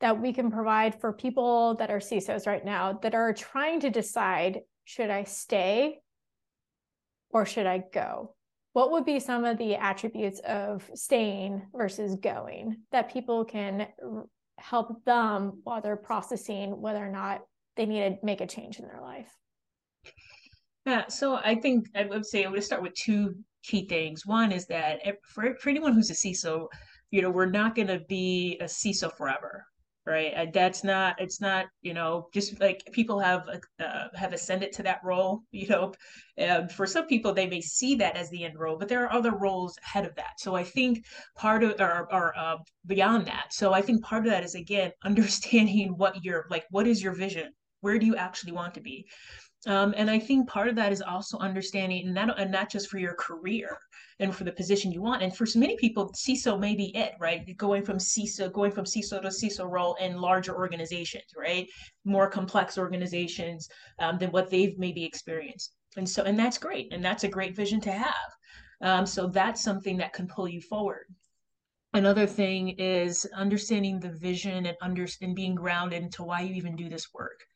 that 0.00 0.20
we 0.20 0.32
can 0.32 0.50
provide 0.50 1.00
for 1.00 1.12
people 1.12 1.74
that 1.76 1.90
are 1.90 1.98
CISOs 1.98 2.46
right 2.46 2.64
now 2.64 2.94
that 3.02 3.14
are 3.14 3.32
trying 3.32 3.80
to 3.80 3.90
decide 3.90 4.60
should 4.84 5.10
I 5.10 5.24
stay 5.24 6.00
or 7.30 7.44
should 7.44 7.66
I 7.66 7.84
go? 7.92 8.34
What 8.72 8.92
would 8.92 9.04
be 9.04 9.18
some 9.18 9.44
of 9.44 9.58
the 9.58 9.74
attributes 9.74 10.40
of 10.40 10.88
staying 10.94 11.66
versus 11.74 12.16
going 12.16 12.76
that 12.92 13.12
people 13.12 13.44
can 13.44 13.88
help 14.56 15.04
them 15.04 15.60
while 15.64 15.80
they're 15.80 15.96
processing 15.96 16.80
whether 16.80 17.04
or 17.04 17.10
not 17.10 17.42
they 17.76 17.86
need 17.86 18.00
to 18.00 18.16
make 18.22 18.40
a 18.40 18.46
change 18.46 18.78
in 18.78 18.86
their 18.86 19.00
life? 19.00 19.30
Yeah, 20.86 21.06
so 21.08 21.36
I 21.36 21.54
think 21.54 21.88
I 21.94 22.04
would 22.04 22.24
say 22.24 22.44
I 22.44 22.48
would 22.48 22.64
start 22.64 22.82
with 22.82 22.94
two 22.94 23.34
key 23.62 23.86
things. 23.88 24.24
One 24.24 24.52
is 24.52 24.66
that 24.66 25.00
for, 25.22 25.54
for 25.56 25.68
anyone 25.68 25.92
who's 25.92 26.10
a 26.10 26.14
CISO, 26.14 26.68
you 27.10 27.20
know, 27.20 27.30
we're 27.30 27.46
not 27.46 27.74
going 27.74 27.88
to 27.88 28.00
be 28.08 28.58
a 28.60 28.64
CISO 28.64 29.14
forever, 29.16 29.66
right? 30.08 30.52
That's 30.52 30.82
not 30.82 31.20
it's 31.20 31.40
not 31.40 31.66
you 31.82 31.94
know 31.94 32.28
just 32.32 32.58
like 32.60 32.82
people 32.92 33.18
have 33.20 33.48
uh, 33.80 34.08
have 34.14 34.32
ascended 34.32 34.72
to 34.72 34.82
that 34.84 35.00
role 35.04 35.42
you 35.52 35.68
know 35.68 35.92
for 36.74 36.86
some 36.86 37.06
people 37.06 37.32
they 37.32 37.48
may 37.48 37.60
see 37.60 37.94
that 37.96 38.16
as 38.16 38.30
the 38.30 38.44
end 38.44 38.58
role 38.58 38.78
but 38.78 38.88
there 38.88 39.04
are 39.04 39.12
other 39.12 39.34
roles 39.36 39.76
ahead 39.84 40.06
of 40.06 40.14
that. 40.16 40.34
So 40.38 40.54
i 40.54 40.64
think 40.64 41.04
part 41.36 41.62
of 41.62 41.80
or, 41.80 42.08
or 42.12 42.36
uh, 42.38 42.56
beyond 42.86 43.26
that 43.26 43.52
so 43.52 43.72
i 43.72 43.82
think 43.82 44.02
part 44.02 44.24
of 44.24 44.32
that 44.32 44.44
is 44.44 44.54
again 44.54 44.90
understanding 45.04 45.94
what 45.96 46.24
your 46.24 46.46
like 46.50 46.64
what 46.70 46.86
is 46.86 47.02
your 47.02 47.14
vision? 47.14 47.52
Where 47.80 47.98
do 47.98 48.06
you 48.06 48.16
actually 48.16 48.52
want 48.52 48.74
to 48.74 48.80
be? 48.80 49.06
Um, 49.66 49.94
and 49.96 50.10
I 50.10 50.18
think 50.18 50.48
part 50.48 50.68
of 50.68 50.76
that 50.76 50.92
is 50.92 51.02
also 51.02 51.38
understanding, 51.38 52.06
and 52.06 52.14
not, 52.14 52.38
and 52.40 52.50
not 52.50 52.70
just 52.70 52.88
for 52.88 52.98
your 52.98 53.14
career 53.14 53.76
and 54.20 54.34
for 54.34 54.44
the 54.44 54.52
position 54.52 54.92
you 54.92 55.02
want. 55.02 55.22
And 55.22 55.34
for 55.34 55.46
many 55.54 55.76
people, 55.76 56.12
CISO 56.12 56.58
may 56.58 56.74
be 56.74 56.96
it, 56.96 57.12
right? 57.20 57.56
Going 57.56 57.84
from 57.84 57.98
CISO, 57.98 58.52
going 58.52 58.72
from 58.72 58.84
CISO 58.84 59.22
to 59.22 59.28
CISO 59.28 59.70
role 59.70 59.94
in 60.00 60.20
larger 60.20 60.56
organizations, 60.56 61.24
right? 61.36 61.68
More 62.04 62.28
complex 62.28 62.78
organizations 62.78 63.68
um, 63.98 64.18
than 64.18 64.30
what 64.30 64.50
they've 64.50 64.78
maybe 64.78 65.04
experienced. 65.04 65.74
And 65.96 66.08
so, 66.08 66.22
and 66.24 66.38
that's 66.38 66.58
great, 66.58 66.92
and 66.92 67.04
that's 67.04 67.24
a 67.24 67.28
great 67.28 67.56
vision 67.56 67.80
to 67.82 67.92
have. 67.92 68.36
Um, 68.80 69.06
so 69.06 69.26
that's 69.26 69.62
something 69.62 69.96
that 69.98 70.12
can 70.12 70.28
pull 70.28 70.48
you 70.48 70.60
forward. 70.60 71.06
Another 71.94 72.26
thing 72.26 72.70
is 72.78 73.26
understanding 73.34 73.98
the 73.98 74.10
vision 74.10 74.66
and 74.66 74.76
under 74.82 75.06
and 75.22 75.34
being 75.34 75.54
grounded 75.54 76.02
into 76.02 76.22
why 76.22 76.42
you 76.42 76.54
even 76.54 76.76
do 76.76 76.88
this 76.88 77.14
work 77.14 77.47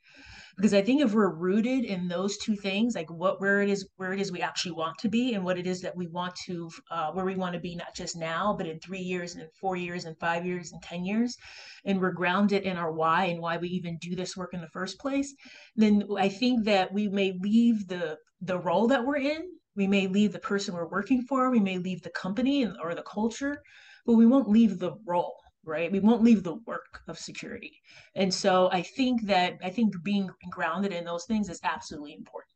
because 0.57 0.75
i 0.75 0.83
think 0.83 1.01
if 1.01 1.13
we're 1.13 1.35
rooted 1.35 1.85
in 1.85 2.09
those 2.09 2.37
two 2.39 2.57
things 2.57 2.95
like 2.95 3.11
what 3.11 3.41
where 3.41 3.63
it 3.63 3.69
is 3.69 3.89
where 3.97 4.13
it 4.13 4.21
is 4.21 4.33
we 4.33 4.41
actually 4.41 4.73
want 4.73 4.97
to 4.99 5.09
be 5.09 5.35
and 5.35 5.45
what 5.45 5.59
it 5.59 5.67
is 5.67 5.81
that 5.81 5.97
we 5.97 6.07
want 6.09 6.35
to 6.35 6.71
uh, 6.91 7.11
where 7.13 7.25
we 7.25 7.35
want 7.35 7.55
to 7.55 7.61
be 7.61 7.75
not 7.75 7.95
just 7.95 8.17
now 8.17 8.55
but 8.57 8.67
in 8.67 8.79
three 8.81 9.01
years 9.01 9.35
and 9.35 9.43
in 9.43 9.49
four 9.61 9.77
years 9.77 10.05
and 10.05 10.19
five 10.19 10.45
years 10.45 10.73
and 10.73 10.83
ten 10.83 11.05
years 11.05 11.37
and 11.85 12.01
we're 12.01 12.13
grounded 12.13 12.63
in 12.63 12.77
our 12.77 12.93
why 12.93 13.25
and 13.25 13.41
why 13.41 13.57
we 13.57 13.69
even 13.69 13.97
do 14.01 14.15
this 14.15 14.37
work 14.37 14.55
in 14.55 14.61
the 14.61 14.69
first 14.69 14.99
place 14.99 15.35
then 15.77 16.05
i 16.19 16.29
think 16.29 16.65
that 16.65 16.93
we 16.93 17.09
may 17.09 17.33
leave 17.41 17.87
the 17.89 18.17
the 18.41 18.59
role 18.59 18.87
that 18.87 19.05
we're 19.05 19.17
in 19.17 19.43
we 19.75 19.87
may 19.87 20.07
leave 20.07 20.33
the 20.33 20.39
person 20.39 20.75
we're 20.75 20.89
working 20.89 21.23
for 21.23 21.51
we 21.51 21.61
may 21.61 21.79
leave 21.79 22.03
the 22.03 22.11
company 22.11 22.67
or 22.83 22.95
the 22.95 23.03
culture 23.03 23.63
but 24.05 24.15
we 24.15 24.27
won't 24.27 24.49
leave 24.49 24.79
the 24.79 24.93
role 25.07 25.42
right? 25.65 25.91
We 25.91 26.01
won't 26.01 26.23
leave 26.23 26.43
the 26.43 26.57
work 26.67 27.03
of 27.09 27.19
security. 27.19 27.81
And 28.15 28.33
so 28.33 28.69
I 28.73 28.83
think 28.83 29.23
that 29.27 29.59
I 29.63 29.71
think 29.71 29.95
being 30.03 30.29
grounded 30.51 30.93
in 30.93 31.05
those 31.05 31.25
things 31.25 31.49
is 31.49 31.61
absolutely 31.65 32.15
important. 32.15 32.49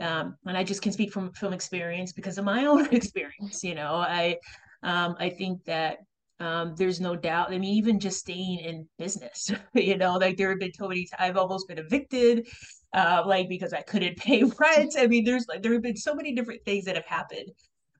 Um, 0.00 0.36
and 0.46 0.56
I 0.56 0.64
just 0.64 0.82
can 0.82 0.92
speak 0.92 1.12
from 1.12 1.32
from 1.32 1.52
experience 1.52 2.12
because 2.12 2.38
of 2.38 2.44
my 2.44 2.64
own 2.70 2.86
experience. 2.94 3.62
You 3.62 3.74
know, 3.74 3.94
I 3.94 4.38
um, 4.82 5.16
I 5.18 5.30
think 5.30 5.64
that 5.64 5.98
um, 6.40 6.74
there's 6.76 7.00
no 7.00 7.16
doubt. 7.16 7.52
I 7.52 7.58
mean, 7.58 7.74
even 7.74 8.00
just 8.00 8.18
staying 8.18 8.60
in 8.60 8.88
business, 8.98 9.52
you 9.74 9.96
know, 9.96 10.16
like 10.16 10.36
there 10.36 10.50
have 10.50 10.60
been 10.60 10.72
so 10.72 10.88
many. 10.88 11.06
I've 11.18 11.36
almost 11.36 11.68
been 11.68 11.78
evicted, 11.78 12.48
uh, 12.94 13.22
like 13.26 13.48
because 13.48 13.72
I 13.72 13.82
couldn't 13.82 14.16
pay 14.18 14.44
rent. 14.44 14.94
I 14.98 15.06
mean, 15.06 15.24
there's 15.24 15.46
like 15.48 15.62
there 15.62 15.74
have 15.74 15.82
been 15.82 15.96
so 15.96 16.14
many 16.14 16.34
different 16.34 16.64
things 16.64 16.86
that 16.86 16.96
have 16.96 17.06
happened 17.06 17.50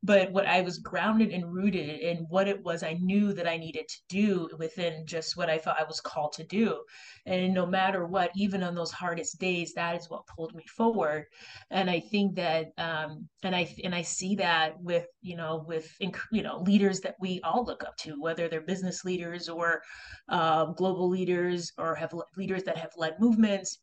but 0.02 0.32
what 0.32 0.46
I 0.46 0.62
was 0.62 0.78
grounded 0.78 1.30
and 1.30 1.52
rooted 1.52 2.00
in 2.00 2.18
what 2.28 2.48
it 2.48 2.62
was 2.62 2.82
I 2.82 2.94
knew 2.94 3.34
that 3.34 3.46
I 3.46 3.58
needed 3.58 3.86
to 3.88 3.98
do 4.08 4.48
within 4.58 5.04
just 5.04 5.36
what 5.36 5.50
I 5.50 5.58
thought 5.58 5.80
I 5.80 5.84
was 5.84 6.00
called 6.00 6.32
to 6.34 6.44
do. 6.44 6.82
And 7.26 7.52
no 7.52 7.66
matter 7.66 8.06
what, 8.06 8.30
even 8.34 8.62
on 8.62 8.74
those 8.74 8.90
hardest 8.90 9.38
days, 9.38 9.74
that 9.74 9.96
is 9.96 10.08
what 10.08 10.26
pulled 10.26 10.54
me 10.54 10.64
forward. 10.66 11.26
And 11.70 11.90
I 11.90 12.00
think 12.00 12.34
that, 12.36 12.68
um, 12.78 13.28
and 13.42 13.54
I 13.54 13.74
and 13.84 13.94
I 13.94 14.02
see 14.02 14.34
that 14.36 14.80
with 14.80 15.06
you 15.20 15.36
know 15.36 15.64
with 15.66 15.94
you 16.00 16.42
know 16.42 16.62
leaders 16.62 17.00
that 17.00 17.16
we 17.20 17.40
all 17.42 17.64
look 17.64 17.84
up 17.84 17.96
to, 17.98 18.20
whether 18.20 18.48
they're 18.48 18.62
business 18.62 19.04
leaders 19.04 19.48
or 19.48 19.82
uh, 20.30 20.66
global 20.66 21.08
leaders 21.08 21.72
or 21.76 21.94
have 21.94 22.14
leaders 22.36 22.62
that 22.64 22.78
have 22.78 22.90
led 22.96 23.20
movements 23.20 23.78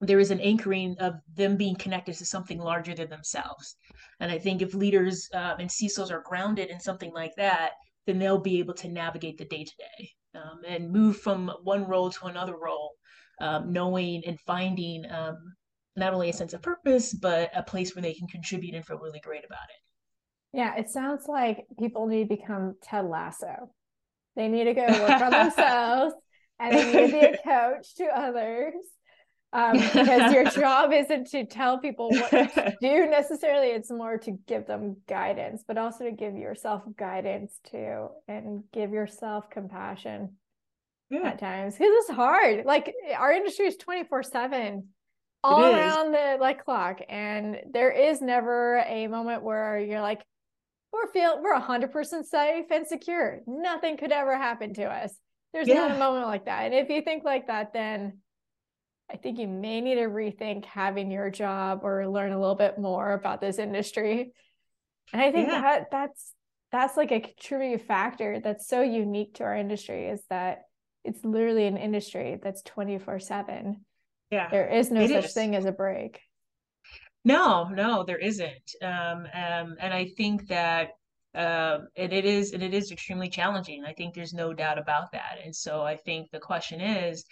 there 0.00 0.20
is 0.20 0.30
an 0.30 0.40
anchoring 0.40 0.96
of 0.98 1.14
them 1.34 1.56
being 1.56 1.74
connected 1.74 2.14
to 2.16 2.24
something 2.24 2.58
larger 2.58 2.94
than 2.94 3.10
themselves. 3.10 3.76
And 4.20 4.32
I 4.32 4.38
think 4.38 4.62
if 4.62 4.74
leaders 4.74 5.28
uh, 5.34 5.54
and 5.58 5.70
CISOs 5.70 6.10
are 6.10 6.22
grounded 6.24 6.70
in 6.70 6.80
something 6.80 7.12
like 7.12 7.34
that, 7.36 7.72
then 8.06 8.18
they'll 8.18 8.40
be 8.40 8.58
able 8.58 8.74
to 8.74 8.88
navigate 8.88 9.38
the 9.38 9.44
day 9.44 9.64
to 9.64 9.72
day 9.76 10.10
and 10.68 10.90
move 10.90 11.18
from 11.18 11.50
one 11.62 11.84
role 11.86 12.10
to 12.10 12.26
another 12.26 12.56
role, 12.56 12.92
um, 13.40 13.72
knowing 13.72 14.22
and 14.26 14.38
finding 14.40 15.04
um, 15.10 15.36
not 15.96 16.14
only 16.14 16.30
a 16.30 16.32
sense 16.32 16.52
of 16.52 16.62
purpose, 16.62 17.12
but 17.12 17.50
a 17.54 17.62
place 17.62 17.94
where 17.94 18.02
they 18.02 18.14
can 18.14 18.28
contribute 18.28 18.74
and 18.74 18.84
feel 18.84 18.98
really 18.98 19.20
great 19.20 19.44
about 19.44 19.58
it. 19.68 20.56
Yeah, 20.56 20.76
it 20.76 20.88
sounds 20.88 21.26
like 21.26 21.66
people 21.78 22.06
need 22.06 22.28
to 22.28 22.36
become 22.36 22.76
Ted 22.82 23.04
Lasso. 23.06 23.70
They 24.36 24.48
need 24.48 24.64
to 24.64 24.74
go 24.74 24.86
work 24.86 25.20
on 25.20 25.30
themselves 25.30 26.14
and 26.58 26.74
they 26.74 26.92
need 26.92 27.06
to 27.06 27.12
be 27.12 27.26
a 27.26 27.36
coach 27.38 27.94
to 27.96 28.04
others 28.06 28.74
um, 29.52 29.78
because 29.78 30.32
your 30.32 30.44
job 30.50 30.92
isn't 30.92 31.28
to 31.30 31.44
tell 31.44 31.78
people 31.78 32.10
what 32.10 32.30
to 32.30 32.76
do 32.80 33.06
necessarily 33.06 33.68
it's 33.68 33.90
more 33.90 34.18
to 34.18 34.32
give 34.46 34.66
them 34.66 34.96
guidance 35.08 35.64
but 35.66 35.78
also 35.78 36.04
to 36.04 36.12
give 36.12 36.36
yourself 36.36 36.82
guidance 36.96 37.58
too 37.70 38.08
and 38.26 38.64
give 38.72 38.92
yourself 38.92 39.48
compassion 39.50 40.36
yeah. 41.10 41.28
at 41.28 41.38
times 41.38 41.74
because 41.74 41.90
it's 41.90 42.10
hard 42.10 42.64
like 42.66 42.94
our 43.16 43.32
industry 43.32 43.66
is 43.66 43.76
24 43.76 44.22
7 44.22 44.88
all 45.44 45.64
around 45.64 46.12
the 46.12 46.36
like 46.40 46.64
clock 46.64 47.00
and 47.08 47.58
there 47.72 47.90
is 47.90 48.20
never 48.20 48.78
a 48.86 49.06
moment 49.06 49.42
where 49.42 49.78
you're 49.78 50.00
like 50.00 50.22
we're 50.92 51.10
feel 51.12 51.40
we're 51.40 51.58
100% 51.58 52.24
safe 52.24 52.64
and 52.70 52.86
secure 52.86 53.40
nothing 53.46 53.96
could 53.96 54.10
ever 54.10 54.36
happen 54.36 54.74
to 54.74 54.84
us 54.84 55.16
there's 55.52 55.68
yeah. 55.68 55.74
not 55.74 55.92
a 55.92 55.98
moment 55.98 56.26
like 56.26 56.46
that 56.46 56.64
and 56.64 56.74
if 56.74 56.90
you 56.90 57.02
think 57.02 57.24
like 57.24 57.46
that 57.46 57.72
then 57.72 58.18
I 59.10 59.16
think 59.16 59.38
you 59.38 59.48
may 59.48 59.80
need 59.80 59.96
to 59.96 60.02
rethink 60.02 60.64
having 60.66 61.10
your 61.10 61.30
job 61.30 61.80
or 61.82 62.06
learn 62.06 62.32
a 62.32 62.38
little 62.38 62.54
bit 62.54 62.78
more 62.78 63.12
about 63.12 63.40
this 63.40 63.58
industry. 63.58 64.32
And 65.12 65.22
I 65.22 65.32
think 65.32 65.48
yeah. 65.48 65.60
that 65.62 65.90
that's 65.90 66.34
that's 66.70 66.96
like 66.96 67.12
a 67.12 67.20
contributing 67.20 67.78
factor 67.78 68.40
that's 68.40 68.68
so 68.68 68.82
unique 68.82 69.34
to 69.34 69.44
our 69.44 69.56
industry 69.56 70.08
is 70.08 70.22
that 70.28 70.64
it's 71.04 71.24
literally 71.24 71.66
an 71.66 71.78
industry 71.78 72.38
that's 72.42 72.62
24 72.62 73.20
7. 73.20 73.84
Yeah. 74.30 74.48
There 74.50 74.68
is 74.68 74.90
no 74.90 75.06
such 75.06 75.26
is. 75.26 75.32
thing 75.32 75.56
as 75.56 75.64
a 75.64 75.72
break. 75.72 76.20
No, 77.24 77.64
no, 77.64 78.04
there 78.04 78.18
isn't. 78.18 78.74
Um, 78.82 79.26
um, 79.34 79.76
and 79.80 79.94
I 79.94 80.10
think 80.16 80.48
that 80.48 80.90
uh, 81.34 81.78
and 81.96 82.12
it 82.12 82.24
is 82.24 82.52
and 82.52 82.62
it 82.62 82.74
is 82.74 82.90
extremely 82.90 83.28
challenging. 83.28 83.84
I 83.84 83.92
think 83.92 84.14
there's 84.14 84.34
no 84.34 84.52
doubt 84.52 84.78
about 84.78 85.12
that. 85.12 85.38
And 85.44 85.54
so 85.54 85.82
I 85.82 85.96
think 85.96 86.30
the 86.30 86.40
question 86.40 86.80
is, 86.80 87.24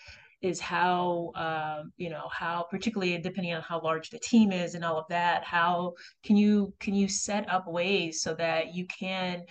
is 0.47 0.61
how 0.61 1.33
um, 1.35 1.93
you 1.97 2.09
know 2.09 2.29
how 2.33 2.67
particularly 2.71 3.19
depending 3.19 3.53
on 3.53 3.63
how 3.63 3.81
large 3.81 4.11
the 4.11 4.19
team 4.19 4.53
is 4.53 4.75
and 4.75 4.85
all 4.85 4.97
of 4.97 5.05
that 5.09 5.45
how 5.45 5.93
can 6.23 6.37
you 6.37 6.73
can 6.79 6.95
you 6.95 7.09
set 7.09 7.49
up 7.51 7.67
ways 7.67 8.23
so 8.23 8.35
that 8.35 8.75
you 8.75 8.87
can 8.87 9.43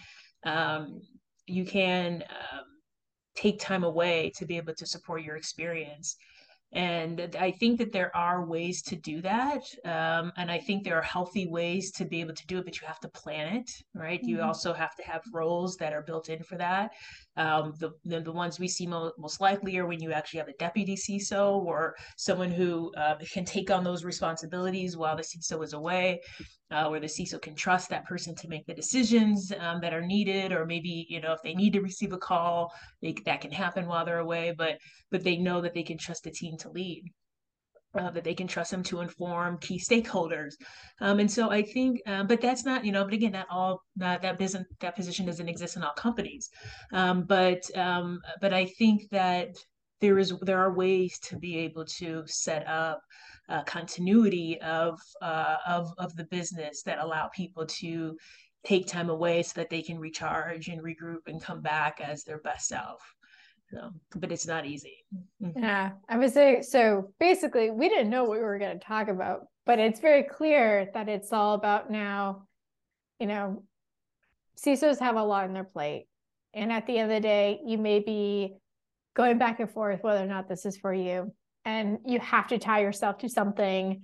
um, 0.46 1.02
you 1.48 1.66
can 1.66 2.24
um, 2.30 2.64
take 3.36 3.60
time 3.60 3.84
away 3.84 4.32
to 4.36 4.46
be 4.46 4.58
able 4.58 4.74
to 4.74 4.86
support 4.86 5.22
your 5.22 5.36
experience 5.36 6.16
And 6.76 7.34
I 7.40 7.52
think 7.52 7.80
that 7.80 7.94
there 7.94 8.16
are 8.16 8.46
ways 8.46 8.82
to 8.84 8.98
do 8.98 9.22
that. 9.22 9.64
Um, 9.86 10.34
and 10.36 10.52
I 10.52 10.60
think 10.60 10.84
there 10.84 10.98
are 10.98 11.02
healthy 11.02 11.48
ways 11.48 11.90
to 11.94 12.04
be 12.04 12.20
able 12.20 12.34
to 12.34 12.48
do 12.48 12.58
it, 12.58 12.66
but 12.66 12.82
you 12.82 12.86
have 12.86 13.00
to 13.00 13.08
plan 13.08 13.56
it, 13.56 13.72
right? 13.94 14.20
Mm-hmm. 14.20 14.30
You 14.30 14.42
also 14.42 14.74
have 14.74 14.94
to 14.98 15.04
have 15.04 15.22
roles 15.32 15.78
that 15.78 15.94
are 15.94 16.02
built 16.02 16.28
in 16.28 16.44
for 16.44 16.58
that. 16.58 16.92
Um, 17.38 17.74
the, 17.80 17.92
the, 18.04 18.20
the 18.20 18.32
ones 18.32 18.60
we 18.60 18.68
see 18.68 18.88
mo- 18.88 19.14
most 19.18 19.40
likely 19.40 19.78
are 19.78 19.88
when 19.88 20.02
you 20.02 20.12
actually 20.12 20.40
have 20.40 20.50
a 20.50 20.54
deputy 20.54 20.98
CISO 20.98 21.64
or 21.64 21.96
someone 22.18 22.52
who 22.52 22.94
uh, 22.96 23.16
can 23.32 23.46
take 23.46 23.72
on 23.72 23.86
those 23.86 24.04
responsibilities 24.04 24.98
while 24.98 25.16
the 25.16 25.24
CISO 25.24 25.64
is 25.64 25.72
away 25.72 26.20
uh, 26.72 26.88
where 26.88 27.00
the 27.00 27.08
CISO 27.08 27.42
can 27.42 27.56
trust 27.56 27.90
that 27.90 28.06
person 28.06 28.34
to 28.36 28.48
make 28.48 28.66
the 28.66 28.74
decisions 28.74 29.52
um, 29.60 29.80
that 29.82 29.94
are 29.94 30.02
needed, 30.02 30.52
or 30.52 30.66
maybe 30.66 31.06
you 31.10 31.22
know 31.22 31.32
if 31.32 31.42
they 31.44 31.54
need 31.54 31.74
to 31.74 31.82
receive 31.82 32.12
a 32.12 32.18
call, 32.18 32.74
they, 33.02 33.16
that 33.26 33.42
can 33.42 33.52
happen 33.52 33.86
while 33.86 34.04
they're 34.04 34.20
away. 34.20 34.54
But 34.58 34.80
but 35.12 35.24
they 35.24 35.38
know 35.38 35.62
that 35.62 35.74
they 35.74 35.84
can 35.84 35.98
trust 35.98 36.24
the 36.24 36.32
team 36.32 36.58
to 36.58 36.65
lead. 36.74 37.04
Uh, 37.98 38.12
that 38.12 38.26
they 38.26 38.34
can 38.34 38.46
trust 38.46 38.72
them 38.72 38.84
to 38.84 39.00
inform 39.00 39.58
key 39.60 39.80
stakeholders, 39.80 40.56
um, 41.00 41.18
and 41.18 41.32
so 41.32 41.50
I 41.50 41.62
think, 41.62 42.02
uh, 42.06 42.26
but 42.26 42.42
that's 42.42 42.66
not, 42.66 42.84
you 42.84 42.92
know, 42.92 43.06
but 43.06 43.14
again, 43.14 43.32
that 43.32 43.48
all, 43.50 43.84
not 43.96 44.22
that 44.22 44.38
business, 44.38 44.66
that 44.82 44.98
position 44.98 45.26
doesn't 45.26 45.48
exist 45.48 45.78
in 45.78 45.84
all 45.84 45.94
companies, 45.94 46.50
um, 46.92 47.24
but 47.24 47.64
um, 47.78 48.20
but 48.42 48.54
I 48.54 48.66
think 48.66 49.10
that 49.12 49.56
there 50.02 50.20
is 50.20 50.34
there 50.42 50.60
are 50.60 50.74
ways 50.74 51.18
to 51.20 51.38
be 51.38 51.58
able 51.60 51.86
to 51.86 52.24
set 52.26 52.68
up 52.68 53.00
uh, 53.48 53.64
continuity 53.64 54.60
of, 54.62 55.00
uh, 55.22 55.56
of 55.66 55.88
of 55.98 56.14
the 56.18 56.26
business 56.26 56.84
that 56.84 57.00
allow 57.00 57.30
people 57.34 57.66
to 57.66 58.18
take 58.66 58.88
time 58.88 59.10
away 59.10 59.42
so 59.42 59.54
that 59.56 59.70
they 59.70 59.82
can 59.82 60.00
recharge 60.00 60.68
and 60.68 60.82
regroup 60.84 61.28
and 61.28 61.42
come 61.42 61.62
back 61.62 62.02
as 62.02 62.24
their 62.24 62.40
best 62.40 62.68
self. 62.68 63.15
But 64.16 64.32
it's 64.32 64.48
not 64.48 64.66
easy. 64.66 65.06
Mm-hmm. 65.42 65.64
Yeah, 65.64 65.92
I 66.10 66.18
would 66.18 66.34
say 66.34 66.62
so. 66.62 67.12
Basically, 67.20 67.72
we 67.72 67.90
didn't 67.90 68.10
know 68.10 68.24
what 68.24 68.38
we 68.38 68.44
were 68.44 68.60
going 68.60 68.80
to 68.80 68.86
talk 68.86 69.08
about, 69.08 69.48
but 69.66 69.80
it's 69.80 70.00
very 70.00 70.24
clear 70.24 70.90
that 70.94 71.10
it's 71.10 71.32
all 71.32 71.54
about 71.54 71.90
now. 71.90 72.48
You 73.20 73.28
know, 73.28 73.64
CISOs 74.60 75.00
have 75.00 75.16
a 75.16 75.24
lot 75.24 75.46
on 75.46 75.54
their 75.54 75.64
plate, 75.64 76.08
and 76.54 76.72
at 76.72 76.88
the 76.88 76.98
end 76.98 77.12
of 77.12 77.16
the 77.16 77.28
day, 77.28 77.60
you 77.66 77.78
may 77.78 78.00
be 78.00 78.56
going 79.16 79.38
back 79.38 79.60
and 79.60 79.72
forth 79.72 80.04
whether 80.04 80.24
or 80.24 80.28
not 80.28 80.48
this 80.48 80.66
is 80.66 80.78
for 80.78 80.94
you 80.94 81.32
and 81.64 82.00
you 82.06 82.20
have 82.20 82.48
to 82.48 82.60
tie 82.60 82.82
yourself 82.82 83.18
to 83.18 83.30
something 83.30 84.04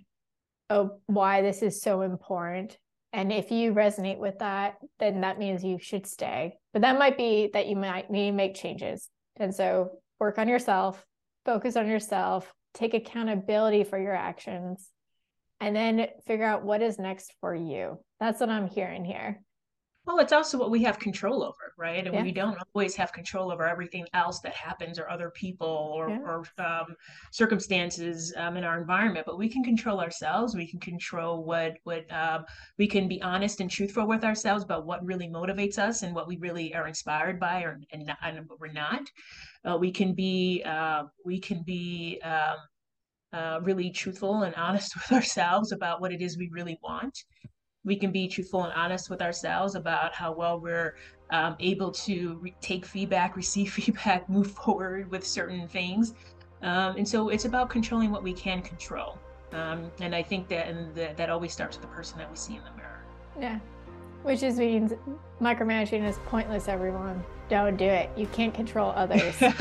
of 0.69 0.91
why 1.05 1.41
this 1.41 1.61
is 1.61 1.81
so 1.81 2.01
important 2.01 2.77
and 3.13 3.31
if 3.31 3.51
you 3.51 3.73
resonate 3.73 4.17
with 4.17 4.39
that 4.39 4.75
then 4.99 5.21
that 5.21 5.37
means 5.37 5.63
you 5.63 5.77
should 5.79 6.07
stay 6.07 6.53
but 6.73 6.81
that 6.81 6.97
might 6.97 7.17
be 7.17 7.49
that 7.53 7.67
you 7.67 7.75
might 7.75 8.09
need 8.09 8.31
to 8.31 8.35
make 8.35 8.55
changes 8.55 9.09
and 9.37 9.53
so 9.53 9.91
work 10.19 10.37
on 10.37 10.47
yourself 10.47 11.05
focus 11.45 11.75
on 11.75 11.87
yourself 11.87 12.53
take 12.73 12.93
accountability 12.93 13.83
for 13.83 13.99
your 13.99 14.15
actions 14.15 14.89
and 15.59 15.75
then 15.75 16.07
figure 16.25 16.45
out 16.45 16.63
what 16.63 16.81
is 16.81 16.97
next 16.97 17.33
for 17.39 17.53
you. 17.53 17.99
That's 18.19 18.39
what 18.39 18.49
i'm 18.49 18.67
hearing 18.67 19.05
here 19.05 19.41
well, 20.05 20.17
it's 20.17 20.33
also 20.33 20.57
what 20.57 20.71
we 20.71 20.81
have 20.83 20.97
control 20.97 21.43
over, 21.43 21.73
right? 21.77 22.05
And 22.05 22.15
yeah. 22.15 22.23
we 22.23 22.31
don't 22.31 22.57
always 22.73 22.95
have 22.95 23.13
control 23.13 23.51
over 23.51 23.67
everything 23.67 24.07
else 24.15 24.39
that 24.39 24.53
happens 24.53 24.97
or 24.97 25.07
other 25.07 25.29
people 25.29 25.67
or, 25.67 26.09
yeah. 26.09 26.19
or 26.19 26.43
um, 26.57 26.95
circumstances 27.31 28.33
um, 28.35 28.57
in 28.57 28.63
our 28.63 28.81
environment, 28.81 29.27
but 29.27 29.37
we 29.37 29.47
can 29.47 29.63
control 29.63 29.99
ourselves. 29.99 30.55
We 30.55 30.67
can 30.67 30.79
control 30.79 31.43
what 31.43 31.77
what 31.83 32.11
um, 32.11 32.45
we 32.79 32.87
can 32.87 33.07
be 33.07 33.21
honest 33.21 33.61
and 33.61 33.69
truthful 33.69 34.07
with 34.07 34.23
ourselves 34.23 34.63
about 34.63 34.87
what 34.87 35.05
really 35.05 35.27
motivates 35.27 35.77
us 35.77 36.01
and 36.01 36.15
what 36.15 36.27
we 36.27 36.37
really 36.37 36.73
are 36.73 36.87
inspired 36.87 37.39
by, 37.39 37.61
or 37.61 37.79
and, 37.91 38.07
not, 38.07 38.17
and 38.23 38.49
what 38.49 38.59
we're 38.59 38.71
not. 38.71 39.03
Uh, 39.63 39.77
we 39.79 39.91
can 39.91 40.15
be 40.15 40.63
uh, 40.65 41.03
we 41.23 41.39
can 41.39 41.61
be 41.61 42.19
um, 42.23 42.57
uh, 43.33 43.59
really 43.61 43.91
truthful 43.91 44.43
and 44.43 44.55
honest 44.55 44.95
with 44.95 45.11
ourselves 45.11 45.71
about 45.71 46.01
what 46.01 46.11
it 46.11 46.21
is 46.21 46.39
we 46.39 46.49
really 46.51 46.79
want 46.81 47.23
we 47.83 47.95
can 47.95 48.11
be 48.11 48.27
truthful 48.27 48.63
and 48.63 48.73
honest 48.73 49.09
with 49.09 49.21
ourselves 49.21 49.75
about 49.75 50.13
how 50.13 50.31
well 50.31 50.59
we're 50.59 50.95
um, 51.31 51.55
able 51.59 51.91
to 51.91 52.37
re- 52.41 52.55
take 52.61 52.85
feedback, 52.85 53.35
receive 53.35 53.71
feedback, 53.71 54.29
move 54.29 54.51
forward 54.51 55.09
with 55.09 55.25
certain 55.25 55.67
things. 55.67 56.13
Um, 56.61 56.97
and 56.97 57.07
so 57.07 57.29
it's 57.29 57.45
about 57.45 57.69
controlling 57.69 58.11
what 58.11 58.23
we 58.23 58.33
can 58.33 58.61
control. 58.61 59.17
Um, 59.51 59.91
and 59.99 60.15
I 60.15 60.23
think 60.23 60.47
that 60.49 60.67
and 60.67 60.93
the, 60.95 61.13
that 61.17 61.29
always 61.29 61.51
starts 61.51 61.77
with 61.77 61.81
the 61.81 61.93
person 61.93 62.17
that 62.19 62.29
we 62.29 62.37
see 62.37 62.55
in 62.55 62.63
the 62.63 62.71
mirror. 62.71 63.03
Yeah, 63.39 63.59
which 64.23 64.43
is 64.43 64.57
means 64.57 64.93
micromanaging 65.41 66.07
is 66.07 66.17
pointless. 66.25 66.67
Everyone, 66.67 67.23
don't 67.49 67.75
do 67.75 67.85
it. 67.85 68.09
You 68.15 68.27
can't 68.27 68.53
control 68.53 68.93
others, 68.95 69.35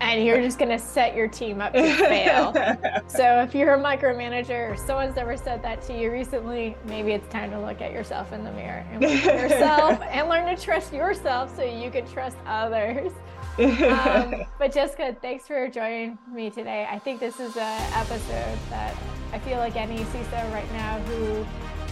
and 0.00 0.24
you're 0.24 0.40
just 0.40 0.58
gonna 0.58 0.78
set 0.78 1.16
your 1.16 1.26
team 1.28 1.60
up 1.60 1.72
to 1.72 1.94
fail. 1.96 2.52
so 3.08 3.42
if 3.42 3.54
you're 3.54 3.74
a 3.74 3.82
micromanager 3.82 4.72
or 4.72 4.76
someone's 4.76 5.16
ever 5.16 5.36
said 5.36 5.62
that 5.62 5.82
to 5.82 5.98
you 5.98 6.12
recently, 6.12 6.76
maybe 6.86 7.12
it's 7.12 7.26
time 7.28 7.50
to 7.50 7.58
look 7.58 7.80
at 7.80 7.92
yourself 7.92 8.32
in 8.32 8.44
the 8.44 8.52
mirror 8.52 8.86
and 8.92 9.02
look 9.02 9.10
at 9.10 9.40
yourself 9.50 10.00
and 10.02 10.28
learn 10.28 10.54
to 10.54 10.62
trust 10.62 10.92
yourself 10.92 11.54
so 11.56 11.64
you 11.64 11.90
can 11.90 12.06
trust 12.06 12.36
others. 12.46 13.10
um, 13.58 14.44
but 14.58 14.72
Jessica, 14.72 15.14
thanks 15.20 15.46
for 15.46 15.68
joining 15.68 16.16
me 16.32 16.48
today. 16.48 16.86
I 16.88 16.98
think 16.98 17.20
this 17.20 17.38
is 17.38 17.56
an 17.56 17.92
episode 17.92 18.58
that 18.70 18.96
I 19.32 19.38
feel 19.40 19.58
like 19.58 19.76
any 19.76 19.98
CISO 19.98 20.52
right 20.52 20.72
now 20.72 20.98
who 21.00 21.44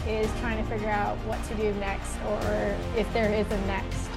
is 0.07 0.31
trying 0.41 0.63
to 0.63 0.71
figure 0.71 0.89
out 0.89 1.17
what 1.27 1.43
to 1.45 1.55
do 1.55 1.73
next 1.75 2.17
or 2.27 2.77
if 2.97 3.11
there 3.13 3.33
is 3.33 3.47
a 3.51 3.61
next, 3.67 4.09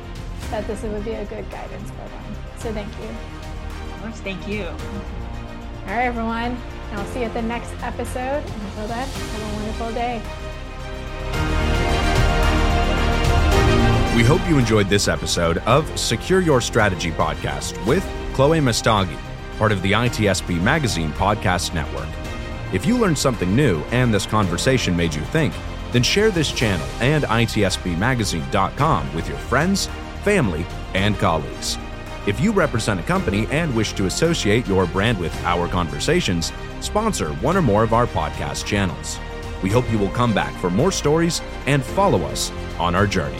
that 0.50 0.65
this 0.67 0.82
would 0.84 1.04
be 1.04 1.12
a 1.12 1.26
good 1.26 1.50
guidance 1.50 1.89
for 1.91 1.98
them. 1.98 2.36
So 2.58 2.74
thank 2.74 2.89
you. 3.00 3.08
Of 3.08 4.02
course, 4.02 4.19
thank 4.22 4.48
you. 4.48 4.65
All 4.65 5.89
right, 5.89 6.06
everyone. 6.06 6.58
I'll 6.93 7.06
see 7.08 7.19
you 7.19 7.26
at 7.26 7.34
the 7.34 7.41
next 7.41 7.74
episode. 7.82 8.43
Until 8.43 8.88
then, 8.88 9.08
have 9.08 9.41
a 9.41 9.56
wonderful 9.56 9.91
day. 9.93 10.22
We 14.15 14.24
hope 14.24 14.48
you 14.48 14.60
enjoyed 14.60 14.89
this 14.89 15.08
episode 15.08 15.58
of 15.60 16.00
Secure 16.00 16.39
Your 16.39 16.62
Strategy 16.62 17.12
podcast 17.12 17.84
with 17.88 18.08
Chloe 18.34 18.60
Messdaghi, 18.60 19.17
part 19.58 19.72
of 19.72 19.82
the 19.82 19.93
ITSP 19.93 20.62
Magazine 20.62 21.12
Podcast 21.13 21.74
Network. 21.74 22.08
If 22.72 22.86
you 22.86 22.98
learned 22.98 23.17
something 23.17 23.56
new 23.56 23.82
and 23.91 24.13
this 24.13 24.28
conversation 24.28 24.96
made 24.96 25.13
you 25.15 25.22
think, 25.22 25.54
then 25.93 26.03
share 26.03 26.32
this 26.32 26.51
channel 26.51 26.86
and 26.99 27.23
ITSPmagazine.com 27.23 29.15
with 29.15 29.29
your 29.29 29.38
friends, 29.38 29.88
family, 30.23 30.65
and 30.93 31.17
colleagues. 31.17 31.77
If 32.27 32.39
you 32.39 32.51
represent 32.51 32.99
a 32.99 33.03
company 33.03 33.47
and 33.51 33.73
wish 33.75 33.93
to 33.93 34.06
associate 34.06 34.67
your 34.67 34.86
brand 34.88 35.19
with 35.19 35.34
our 35.45 35.67
conversations, 35.67 36.51
sponsor 36.82 37.29
one 37.36 37.56
or 37.56 37.62
more 37.62 37.84
of 37.84 37.93
our 37.93 38.08
podcast 38.08 38.65
channels. 38.65 39.19
We 39.62 39.69
hope 39.69 39.89
you 39.91 39.97
will 39.97 40.10
come 40.10 40.34
back 40.34 40.53
for 40.60 40.69
more 40.69 40.91
stories 40.91 41.41
and 41.65 41.84
follow 41.84 42.23
us 42.23 42.51
on 42.77 42.95
our 42.95 43.08
journey. 43.08 43.39